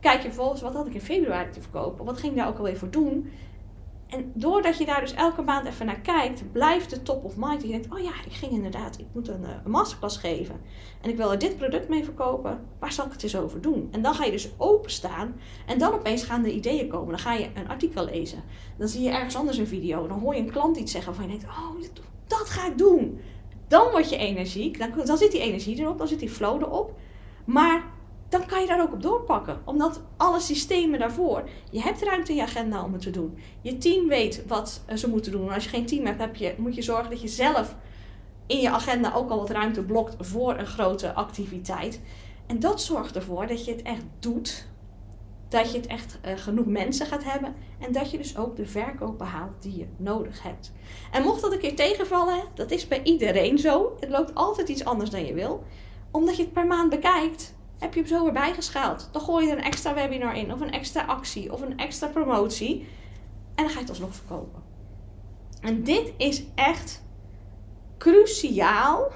Kijk 0.00 0.22
je 0.22 0.28
vervolgens, 0.28 0.60
wat 0.60 0.74
had 0.74 0.86
ik 0.86 0.94
in 0.94 1.00
februari 1.00 1.50
te 1.50 1.60
verkopen? 1.60 2.04
Wat 2.04 2.18
ging 2.18 2.36
daar 2.36 2.48
ook 2.48 2.58
alweer 2.58 2.76
voor 2.76 2.90
doen? 2.90 3.30
En 4.10 4.32
doordat 4.34 4.78
je 4.78 4.86
daar 4.86 5.00
dus 5.00 5.14
elke 5.14 5.42
maand 5.42 5.66
even 5.66 5.86
naar 5.86 6.00
kijkt, 6.00 6.52
blijft 6.52 6.90
het 6.90 7.04
top 7.04 7.24
of 7.24 7.36
mind. 7.36 7.62
Je 7.62 7.68
denkt, 7.68 7.92
oh 7.92 7.98
ja, 7.98 8.12
ik 8.26 8.32
ging 8.32 8.52
inderdaad, 8.52 8.98
ik 8.98 9.06
moet 9.12 9.28
een, 9.28 9.44
een 9.64 9.70
masterclass 9.70 10.16
geven. 10.16 10.60
En 11.00 11.10
ik 11.10 11.16
wil 11.16 11.30
er 11.32 11.38
dit 11.38 11.56
product 11.56 11.88
mee 11.88 12.04
verkopen. 12.04 12.66
Waar 12.78 12.92
zal 12.92 13.06
ik 13.06 13.12
het 13.12 13.22
eens 13.22 13.36
over 13.36 13.60
doen? 13.60 13.88
En 13.90 14.02
dan 14.02 14.14
ga 14.14 14.24
je 14.24 14.30
dus 14.30 14.50
openstaan. 14.56 15.40
En 15.66 15.78
dan 15.78 15.92
opeens 15.92 16.22
gaan 16.22 16.42
de 16.42 16.52
ideeën 16.52 16.88
komen. 16.88 17.08
Dan 17.08 17.18
ga 17.18 17.32
je 17.32 17.48
een 17.54 17.68
artikel 17.68 18.04
lezen. 18.04 18.42
Dan 18.78 18.88
zie 18.88 19.02
je 19.02 19.10
ergens 19.10 19.36
anders 19.36 19.58
een 19.58 19.66
video. 19.66 20.06
Dan 20.06 20.18
hoor 20.18 20.34
je 20.34 20.40
een 20.40 20.50
klant 20.50 20.76
iets 20.76 20.92
zeggen 20.92 21.14
van 21.14 21.24
je 21.24 21.30
denkt, 21.30 21.44
oh, 21.44 21.82
dat 22.26 22.50
ga 22.50 22.66
ik 22.66 22.78
doen. 22.78 23.20
Dan 23.68 23.90
word 23.90 24.10
je 24.10 24.16
energiek. 24.16 25.06
Dan 25.06 25.18
zit 25.18 25.30
die 25.32 25.40
energie 25.40 25.78
erop. 25.78 25.98
Dan 25.98 26.08
zit 26.08 26.20
die 26.20 26.30
flow 26.30 26.62
erop. 26.62 26.98
Maar 27.44 27.89
dan 28.30 28.46
kan 28.46 28.60
je 28.60 28.66
daar 28.66 28.80
ook 28.80 28.92
op 28.92 29.02
doorpakken. 29.02 29.60
Omdat 29.64 30.00
alle 30.16 30.40
systemen 30.40 30.98
daarvoor, 30.98 31.48
je 31.70 31.80
hebt 31.80 32.02
ruimte 32.02 32.30
in 32.30 32.36
je 32.36 32.42
agenda 32.42 32.84
om 32.84 32.92
het 32.92 33.02
te 33.02 33.10
doen. 33.10 33.38
Je 33.60 33.78
team 33.78 34.08
weet 34.08 34.46
wat 34.46 34.82
ze 34.94 35.08
moeten 35.08 35.32
doen. 35.32 35.48
En 35.48 35.54
als 35.54 35.64
je 35.64 35.70
geen 35.70 35.86
team 35.86 36.06
hebt, 36.06 36.38
heb 36.38 36.58
moet 36.58 36.74
je 36.74 36.82
zorgen 36.82 37.10
dat 37.10 37.20
je 37.20 37.28
zelf 37.28 37.76
in 38.46 38.60
je 38.60 38.70
agenda 38.70 39.12
ook 39.14 39.30
al 39.30 39.38
wat 39.38 39.50
ruimte 39.50 39.82
blokt 39.82 40.16
voor 40.18 40.58
een 40.58 40.66
grote 40.66 41.14
activiteit. 41.14 42.00
En 42.46 42.58
dat 42.58 42.82
zorgt 42.82 43.16
ervoor 43.16 43.46
dat 43.46 43.64
je 43.64 43.70
het 43.70 43.82
echt 43.82 44.04
doet. 44.18 44.68
Dat 45.48 45.72
je 45.72 45.76
het 45.76 45.86
echt 45.86 46.18
uh, 46.24 46.32
genoeg 46.36 46.66
mensen 46.66 47.06
gaat 47.06 47.24
hebben. 47.24 47.54
En 47.78 47.92
dat 47.92 48.10
je 48.10 48.18
dus 48.18 48.36
ook 48.36 48.56
de 48.56 48.66
verkoop 48.66 49.18
behaalt 49.18 49.62
die 49.62 49.76
je 49.76 49.86
nodig 49.96 50.42
hebt. 50.42 50.72
En 51.12 51.22
mocht 51.22 51.40
dat 51.40 51.52
een 51.52 51.58
keer 51.58 51.76
tegenvallen, 51.76 52.42
dat 52.54 52.70
is 52.70 52.88
bij 52.88 53.02
iedereen 53.02 53.58
zo. 53.58 53.96
Het 54.00 54.10
loopt 54.10 54.34
altijd 54.34 54.68
iets 54.68 54.84
anders 54.84 55.10
dan 55.10 55.26
je 55.26 55.34
wil. 55.34 55.64
Omdat 56.10 56.36
je 56.36 56.42
het 56.42 56.52
per 56.52 56.66
maand 56.66 56.90
bekijkt 56.90 57.54
heb 57.80 57.94
je 57.94 58.00
hem 58.00 58.08
zo 58.08 58.22
weer 58.22 58.32
bijgeschaald. 58.32 59.08
Dan 59.12 59.22
gooi 59.22 59.46
je 59.46 59.52
er 59.52 59.58
een 59.58 59.64
extra 59.64 59.94
webinar 59.94 60.36
in, 60.36 60.52
of 60.52 60.60
een 60.60 60.72
extra 60.72 61.04
actie, 61.04 61.52
of 61.52 61.60
een 61.60 61.78
extra 61.78 62.08
promotie. 62.08 62.88
En 63.54 63.64
dan 63.64 63.68
ga 63.68 63.74
je 63.74 63.80
het 63.80 63.88
alsnog 63.88 64.14
verkopen. 64.14 64.62
En 65.60 65.82
dit 65.82 66.12
is 66.16 66.44
echt 66.54 67.02
cruciaal 67.98 69.12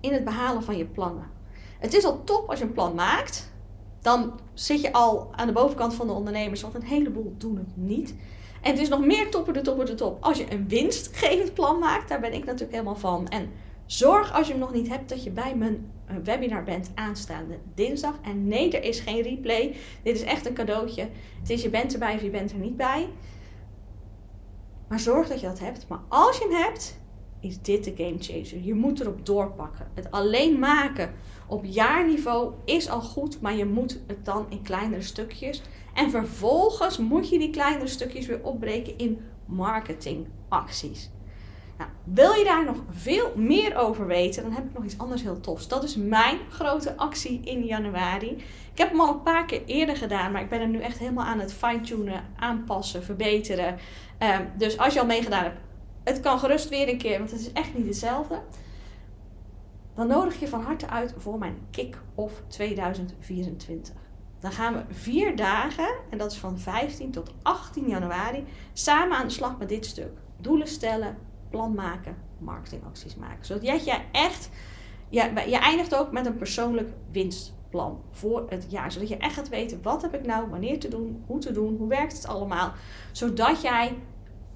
in 0.00 0.12
het 0.12 0.24
behalen 0.24 0.62
van 0.62 0.76
je 0.76 0.84
plannen. 0.84 1.30
Het 1.78 1.94
is 1.94 2.04
al 2.04 2.24
top 2.24 2.48
als 2.48 2.58
je 2.58 2.64
een 2.64 2.72
plan 2.72 2.94
maakt. 2.94 3.52
Dan 4.00 4.40
zit 4.54 4.80
je 4.80 4.92
al 4.92 5.28
aan 5.32 5.46
de 5.46 5.52
bovenkant 5.52 5.94
van 5.94 6.06
de 6.06 6.12
ondernemers, 6.12 6.60
want 6.60 6.74
een 6.74 6.82
heleboel 6.82 7.34
doen 7.38 7.56
het 7.56 7.76
niet. 7.76 8.14
En 8.62 8.70
het 8.70 8.80
is 8.80 8.88
nog 8.88 9.00
meer 9.00 9.30
topper 9.30 9.52
de 9.52 9.60
topper 9.60 9.86
de 9.86 9.94
top 9.94 10.22
als 10.22 10.38
je 10.38 10.52
een 10.52 10.68
winstgevend 10.68 11.54
plan 11.54 11.78
maakt. 11.78 12.08
Daar 12.08 12.20
ben 12.20 12.32
ik 12.32 12.44
natuurlijk 12.44 12.72
helemaal 12.72 12.96
van. 12.96 13.28
En 13.28 13.50
zorg 13.92 14.32
als 14.32 14.46
je 14.46 14.52
hem 14.52 14.62
nog 14.62 14.72
niet 14.72 14.88
hebt 14.88 15.08
dat 15.08 15.24
je 15.24 15.30
bij 15.30 15.56
mijn 15.56 15.90
webinar 16.22 16.64
bent 16.64 16.90
aanstaande 16.94 17.58
dinsdag. 17.74 18.14
En 18.22 18.48
nee, 18.48 18.72
er 18.72 18.84
is 18.84 19.00
geen 19.00 19.22
replay. 19.22 19.76
Dit 20.02 20.14
is 20.14 20.22
echt 20.22 20.46
een 20.46 20.54
cadeautje. 20.54 21.08
Het 21.38 21.50
is 21.50 21.62
je 21.62 21.70
bent 21.70 21.92
erbij 21.92 22.14
of 22.14 22.22
je 22.22 22.30
bent 22.30 22.52
er 22.52 22.58
niet 22.58 22.76
bij. 22.76 23.08
Maar 24.88 25.00
zorg 25.00 25.28
dat 25.28 25.40
je 25.40 25.46
dat 25.46 25.58
hebt. 25.58 25.88
Maar 25.88 26.00
als 26.08 26.38
je 26.38 26.48
hem 26.50 26.62
hebt, 26.62 27.00
is 27.40 27.62
dit 27.62 27.84
de 27.84 27.92
game 27.96 28.16
changer. 28.18 28.64
Je 28.64 28.74
moet 28.74 29.00
erop 29.00 29.26
doorpakken. 29.26 29.90
Het 29.94 30.10
alleen 30.10 30.58
maken 30.58 31.12
op 31.48 31.64
jaarniveau 31.64 32.52
is 32.64 32.88
al 32.88 33.00
goed, 33.00 33.40
maar 33.40 33.54
je 33.54 33.66
moet 33.66 34.00
het 34.06 34.24
dan 34.24 34.46
in 34.48 34.62
kleinere 34.62 35.02
stukjes. 35.02 35.62
En 35.94 36.10
vervolgens 36.10 36.98
moet 36.98 37.28
je 37.28 37.38
die 37.38 37.50
kleinere 37.50 37.86
stukjes 37.86 38.26
weer 38.26 38.44
opbreken 38.44 38.98
in 38.98 39.20
marketingacties. 39.46 41.10
Nou, 41.80 41.92
wil 42.04 42.32
je 42.32 42.44
daar 42.44 42.64
nog 42.64 42.76
veel 42.90 43.32
meer 43.36 43.76
over 43.76 44.06
weten, 44.06 44.42
dan 44.42 44.52
heb 44.52 44.64
ik 44.64 44.72
nog 44.72 44.84
iets 44.84 44.98
anders 44.98 45.22
heel 45.22 45.40
tofs. 45.40 45.68
Dat 45.68 45.82
is 45.82 45.96
mijn 45.96 46.38
grote 46.48 46.96
actie 46.96 47.40
in 47.44 47.64
januari. 47.64 48.30
Ik 48.72 48.78
heb 48.78 48.90
hem 48.90 49.00
al 49.00 49.12
een 49.12 49.22
paar 49.22 49.46
keer 49.46 49.64
eerder 49.64 49.96
gedaan, 49.96 50.32
maar 50.32 50.42
ik 50.42 50.48
ben 50.48 50.60
er 50.60 50.68
nu 50.68 50.80
echt 50.80 50.98
helemaal 50.98 51.24
aan 51.24 51.40
het 51.40 51.52
fine-tunen, 51.52 52.24
aanpassen, 52.36 53.02
verbeteren. 53.02 53.78
Um, 54.18 54.50
dus 54.58 54.78
als 54.78 54.94
je 54.94 55.00
al 55.00 55.06
meegedaan 55.06 55.42
hebt, 55.42 55.60
het 56.04 56.20
kan 56.20 56.38
gerust 56.38 56.68
weer 56.68 56.88
een 56.88 56.98
keer, 56.98 57.18
want 57.18 57.30
het 57.30 57.40
is 57.40 57.52
echt 57.52 57.74
niet 57.74 57.86
hetzelfde. 57.86 58.42
Dan 59.94 60.06
nodig 60.06 60.40
je 60.40 60.48
van 60.48 60.62
harte 60.62 60.88
uit 60.88 61.14
voor 61.16 61.38
mijn 61.38 61.58
Kick-Off 61.70 62.42
2024. 62.48 63.94
Dan 64.40 64.52
gaan 64.52 64.74
we 64.74 64.94
vier 64.94 65.36
dagen, 65.36 65.88
en 66.10 66.18
dat 66.18 66.32
is 66.32 66.38
van 66.38 66.58
15 66.58 67.10
tot 67.10 67.32
18 67.42 67.88
januari, 67.88 68.44
samen 68.72 69.16
aan 69.16 69.26
de 69.26 69.32
slag 69.32 69.58
met 69.58 69.68
dit 69.68 69.86
stuk. 69.86 70.12
Doelen 70.36 70.68
stellen, 70.68 71.16
plan 71.50 71.74
maken, 71.74 72.16
marketingacties 72.38 73.14
maken. 73.14 73.44
Zodat 73.44 73.84
jij 73.84 74.04
echt, 74.12 74.50
je, 75.08 75.32
je 75.46 75.58
eindigt 75.58 75.94
ook 75.94 76.12
met 76.12 76.26
een 76.26 76.36
persoonlijk 76.36 76.92
winstplan 77.10 78.02
voor 78.10 78.46
het 78.48 78.66
jaar. 78.68 78.92
Zodat 78.92 79.08
je 79.08 79.16
echt 79.16 79.34
gaat 79.34 79.48
weten, 79.48 79.82
wat 79.82 80.02
heb 80.02 80.14
ik 80.14 80.26
nou, 80.26 80.48
wanneer 80.50 80.78
te 80.78 80.88
doen, 80.88 81.24
hoe 81.26 81.38
te 81.38 81.52
doen, 81.52 81.76
hoe 81.76 81.88
werkt 81.88 82.12
het 82.12 82.26
allemaal. 82.26 82.72
Zodat 83.12 83.62
jij 83.62 83.98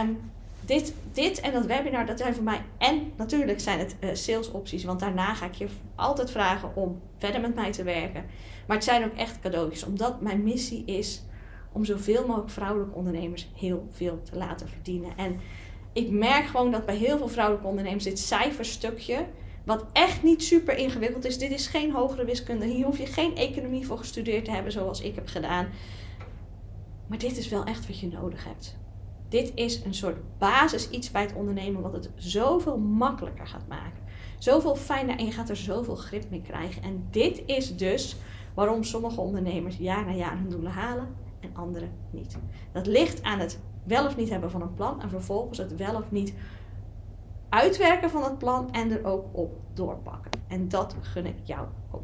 Um, 0.00 0.30
dit, 0.64 0.94
dit 1.12 1.40
en 1.40 1.52
dat 1.52 1.66
webinar, 1.66 2.06
dat 2.06 2.18
zijn 2.18 2.34
voor 2.34 2.44
mij. 2.44 2.62
En 2.78 3.12
natuurlijk 3.16 3.60
zijn 3.60 3.78
het 3.78 3.96
uh, 4.00 4.10
salesopties. 4.12 4.84
Want 4.84 5.00
daarna 5.00 5.34
ga 5.34 5.46
ik 5.46 5.54
je 5.54 5.68
altijd 5.94 6.30
vragen 6.30 6.76
om 6.76 7.00
verder 7.18 7.40
met 7.40 7.54
mij 7.54 7.72
te 7.72 7.82
werken. 7.82 8.24
Maar 8.66 8.76
het 8.76 8.86
zijn 8.86 9.04
ook 9.04 9.16
echt 9.16 9.40
cadeautjes. 9.40 9.84
Omdat 9.84 10.20
mijn 10.20 10.42
missie 10.42 10.84
is 10.84 11.22
om 11.72 11.84
zoveel 11.84 12.26
mogelijk 12.26 12.50
vrouwelijke 12.50 12.94
ondernemers 12.94 13.50
heel 13.56 13.86
veel 13.90 14.22
te 14.22 14.36
laten 14.36 14.68
verdienen. 14.68 15.16
En 15.16 15.40
ik 15.92 16.10
merk 16.10 16.44
gewoon 16.44 16.70
dat 16.70 16.86
bij 16.86 16.96
heel 16.96 17.18
veel 17.18 17.28
vrouwelijke 17.28 17.68
ondernemers 17.68 18.04
dit 18.04 18.18
cijferstukje, 18.18 19.26
wat 19.64 19.84
echt 19.92 20.22
niet 20.22 20.42
super 20.42 20.76
ingewikkeld 20.76 21.24
is, 21.24 21.38
dit 21.38 21.50
is 21.50 21.66
geen 21.66 21.92
hogere 21.92 22.24
wiskunde, 22.24 22.66
hier 22.66 22.84
hoef 22.84 22.98
je 22.98 23.06
geen 23.06 23.36
economie 23.36 23.86
voor 23.86 23.98
gestudeerd 23.98 24.44
te 24.44 24.50
hebben 24.50 24.72
zoals 24.72 25.00
ik 25.00 25.14
heb 25.14 25.28
gedaan. 25.28 25.68
Maar 27.06 27.18
dit 27.18 27.36
is 27.36 27.48
wel 27.48 27.64
echt 27.64 27.86
wat 27.86 27.98
je 27.98 28.08
nodig 28.08 28.44
hebt. 28.44 28.76
Dit 29.28 29.52
is 29.54 29.84
een 29.84 29.94
soort 29.94 30.38
basis 30.38 30.90
iets 30.90 31.10
bij 31.10 31.22
het 31.22 31.34
ondernemen 31.34 31.82
wat 31.82 31.92
het 31.92 32.10
zoveel 32.16 32.78
makkelijker 32.78 33.46
gaat 33.46 33.68
maken. 33.68 34.00
Zoveel 34.38 34.76
fijner 34.76 35.18
en 35.18 35.24
je 35.24 35.32
gaat 35.32 35.48
er 35.48 35.56
zoveel 35.56 35.94
grip 35.94 36.30
mee 36.30 36.42
krijgen. 36.42 36.82
En 36.82 37.06
dit 37.10 37.42
is 37.46 37.76
dus 37.76 38.16
waarom 38.54 38.84
sommige 38.84 39.20
ondernemers 39.20 39.76
jaar 39.76 40.04
na 40.04 40.12
jaar 40.12 40.38
hun 40.38 40.50
doelen 40.50 40.72
halen 40.72 41.08
en 41.42 41.50
anderen 41.52 41.90
niet. 42.10 42.36
Dat 42.72 42.86
ligt 42.86 43.22
aan 43.22 43.38
het 43.38 43.58
wel 43.84 44.06
of 44.06 44.16
niet 44.16 44.30
hebben 44.30 44.50
van 44.50 44.62
een 44.62 44.74
plan 44.74 45.02
en 45.02 45.08
vervolgens 45.08 45.58
het 45.58 45.76
wel 45.76 45.94
of 45.94 46.10
niet 46.10 46.34
uitwerken 47.48 48.10
van 48.10 48.24
het 48.24 48.38
plan 48.38 48.72
en 48.72 48.90
er 48.90 49.04
ook 49.04 49.26
op 49.32 49.52
doorpakken. 49.74 50.30
En 50.48 50.68
dat 50.68 50.96
gun 51.00 51.26
ik 51.26 51.36
jou 51.42 51.66
ook. 51.90 52.02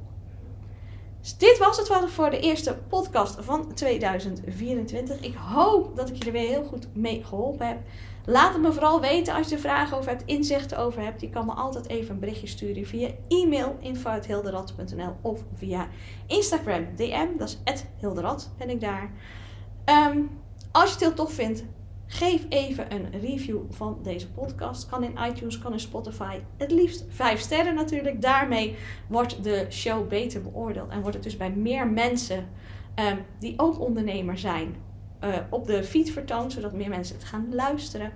Dus 1.20 1.36
dit 1.36 1.58
was 1.58 1.76
het 1.76 2.10
voor 2.10 2.30
de 2.30 2.40
eerste 2.40 2.78
podcast 2.88 3.36
van 3.40 3.74
2024. 3.74 5.20
Ik 5.20 5.34
hoop 5.34 5.96
dat 5.96 6.08
ik 6.08 6.16
je 6.16 6.24
er 6.24 6.32
weer 6.32 6.48
heel 6.48 6.64
goed 6.64 6.88
mee 6.94 7.24
geholpen 7.24 7.66
heb. 7.66 7.78
Laat 8.28 8.52
het 8.52 8.62
me 8.62 8.72
vooral 8.72 9.00
weten 9.00 9.34
als 9.34 9.48
je 9.48 9.58
vragen 9.58 9.96
over 9.96 10.10
hebt, 10.10 10.22
inzichten 10.26 10.78
over 10.78 11.02
hebt. 11.02 11.20
Je 11.20 11.28
kan 11.28 11.46
me 11.46 11.52
altijd 11.52 11.88
even 11.88 12.14
een 12.14 12.20
berichtje 12.20 12.46
sturen 12.46 12.86
via 12.86 13.08
e-mail 13.28 13.76
info.hilderad.nl 13.80 15.16
of 15.20 15.44
via 15.54 15.88
Instagram 16.26 16.86
DM. 16.96 17.26
Dat 17.38 17.58
is 17.64 17.84
@hilderad 18.00 18.50
ben 18.58 18.70
ik 18.70 18.80
daar. 18.80 19.10
Ehm, 19.84 20.18
als 20.72 20.84
je 20.84 20.94
het 20.94 21.04
heel 21.04 21.14
tof 21.14 21.32
vindt, 21.32 21.64
geef 22.06 22.46
even 22.48 22.92
een 22.92 23.20
review 23.20 23.58
van 23.70 23.98
deze 24.02 24.30
podcast. 24.30 24.88
Kan 24.88 25.04
in 25.04 25.18
iTunes, 25.28 25.58
kan 25.58 25.72
in 25.72 25.80
Spotify. 25.80 26.40
Het 26.56 26.70
liefst 26.70 27.04
5 27.08 27.40
sterren 27.40 27.74
natuurlijk. 27.74 28.22
Daarmee 28.22 28.76
wordt 29.06 29.44
de 29.44 29.66
show 29.70 30.08
beter 30.08 30.42
beoordeeld 30.42 30.90
en 30.90 31.00
wordt 31.00 31.14
het 31.14 31.24
dus 31.24 31.36
bij 31.36 31.50
meer 31.50 31.86
mensen 31.86 32.48
um, 32.94 33.24
die 33.38 33.54
ook 33.56 33.80
ondernemer 33.80 34.38
zijn 34.38 34.74
uh, 35.24 35.36
op 35.50 35.66
de 35.66 35.84
feed 35.84 36.10
vertoond, 36.10 36.52
zodat 36.52 36.72
meer 36.72 36.88
mensen 36.88 37.16
het 37.16 37.24
gaan 37.24 37.54
luisteren. 37.54 38.12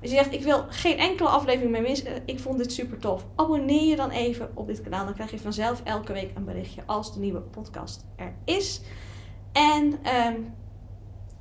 Als 0.00 0.10
je 0.10 0.16
zegt, 0.16 0.32
ik 0.32 0.42
wil 0.42 0.64
geen 0.68 0.98
enkele 0.98 1.28
aflevering 1.28 1.70
meer 1.70 1.82
missen, 1.82 2.22
ik 2.24 2.38
vond 2.38 2.58
dit 2.58 2.72
super 2.72 2.98
tof. 2.98 3.26
Abonneer 3.34 3.88
je 3.88 3.96
dan 3.96 4.10
even 4.10 4.50
op 4.54 4.66
dit 4.66 4.80
kanaal, 4.80 5.04
dan 5.04 5.14
krijg 5.14 5.30
je 5.30 5.38
vanzelf 5.38 5.82
elke 5.84 6.12
week 6.12 6.30
een 6.34 6.44
berichtje 6.44 6.82
als 6.86 7.14
de 7.14 7.20
nieuwe 7.20 7.40
podcast 7.40 8.04
er 8.16 8.34
is. 8.44 8.80
En 9.52 9.98
um, 10.26 10.54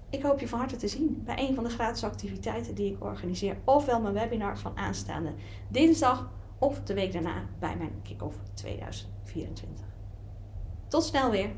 ik 0.09 0.23
hoop 0.23 0.39
je 0.39 0.47
van 0.47 0.59
harte 0.59 0.75
te 0.75 0.87
zien 0.87 1.21
bij 1.25 1.39
een 1.49 1.55
van 1.55 1.63
de 1.63 1.69
gratis 1.69 2.03
activiteiten 2.03 2.75
die 2.75 2.93
ik 2.93 3.03
organiseer. 3.03 3.57
Ofwel 3.63 4.01
mijn 4.01 4.13
webinar 4.13 4.57
van 4.57 4.77
aanstaande 4.77 5.33
dinsdag 5.67 6.29
of 6.59 6.81
de 6.83 6.93
week 6.93 7.13
daarna 7.13 7.45
bij 7.59 7.75
mijn 7.77 8.01
kick-off 8.03 8.37
2024. 8.53 9.85
Tot 10.87 11.03
snel 11.03 11.31
weer! 11.31 11.49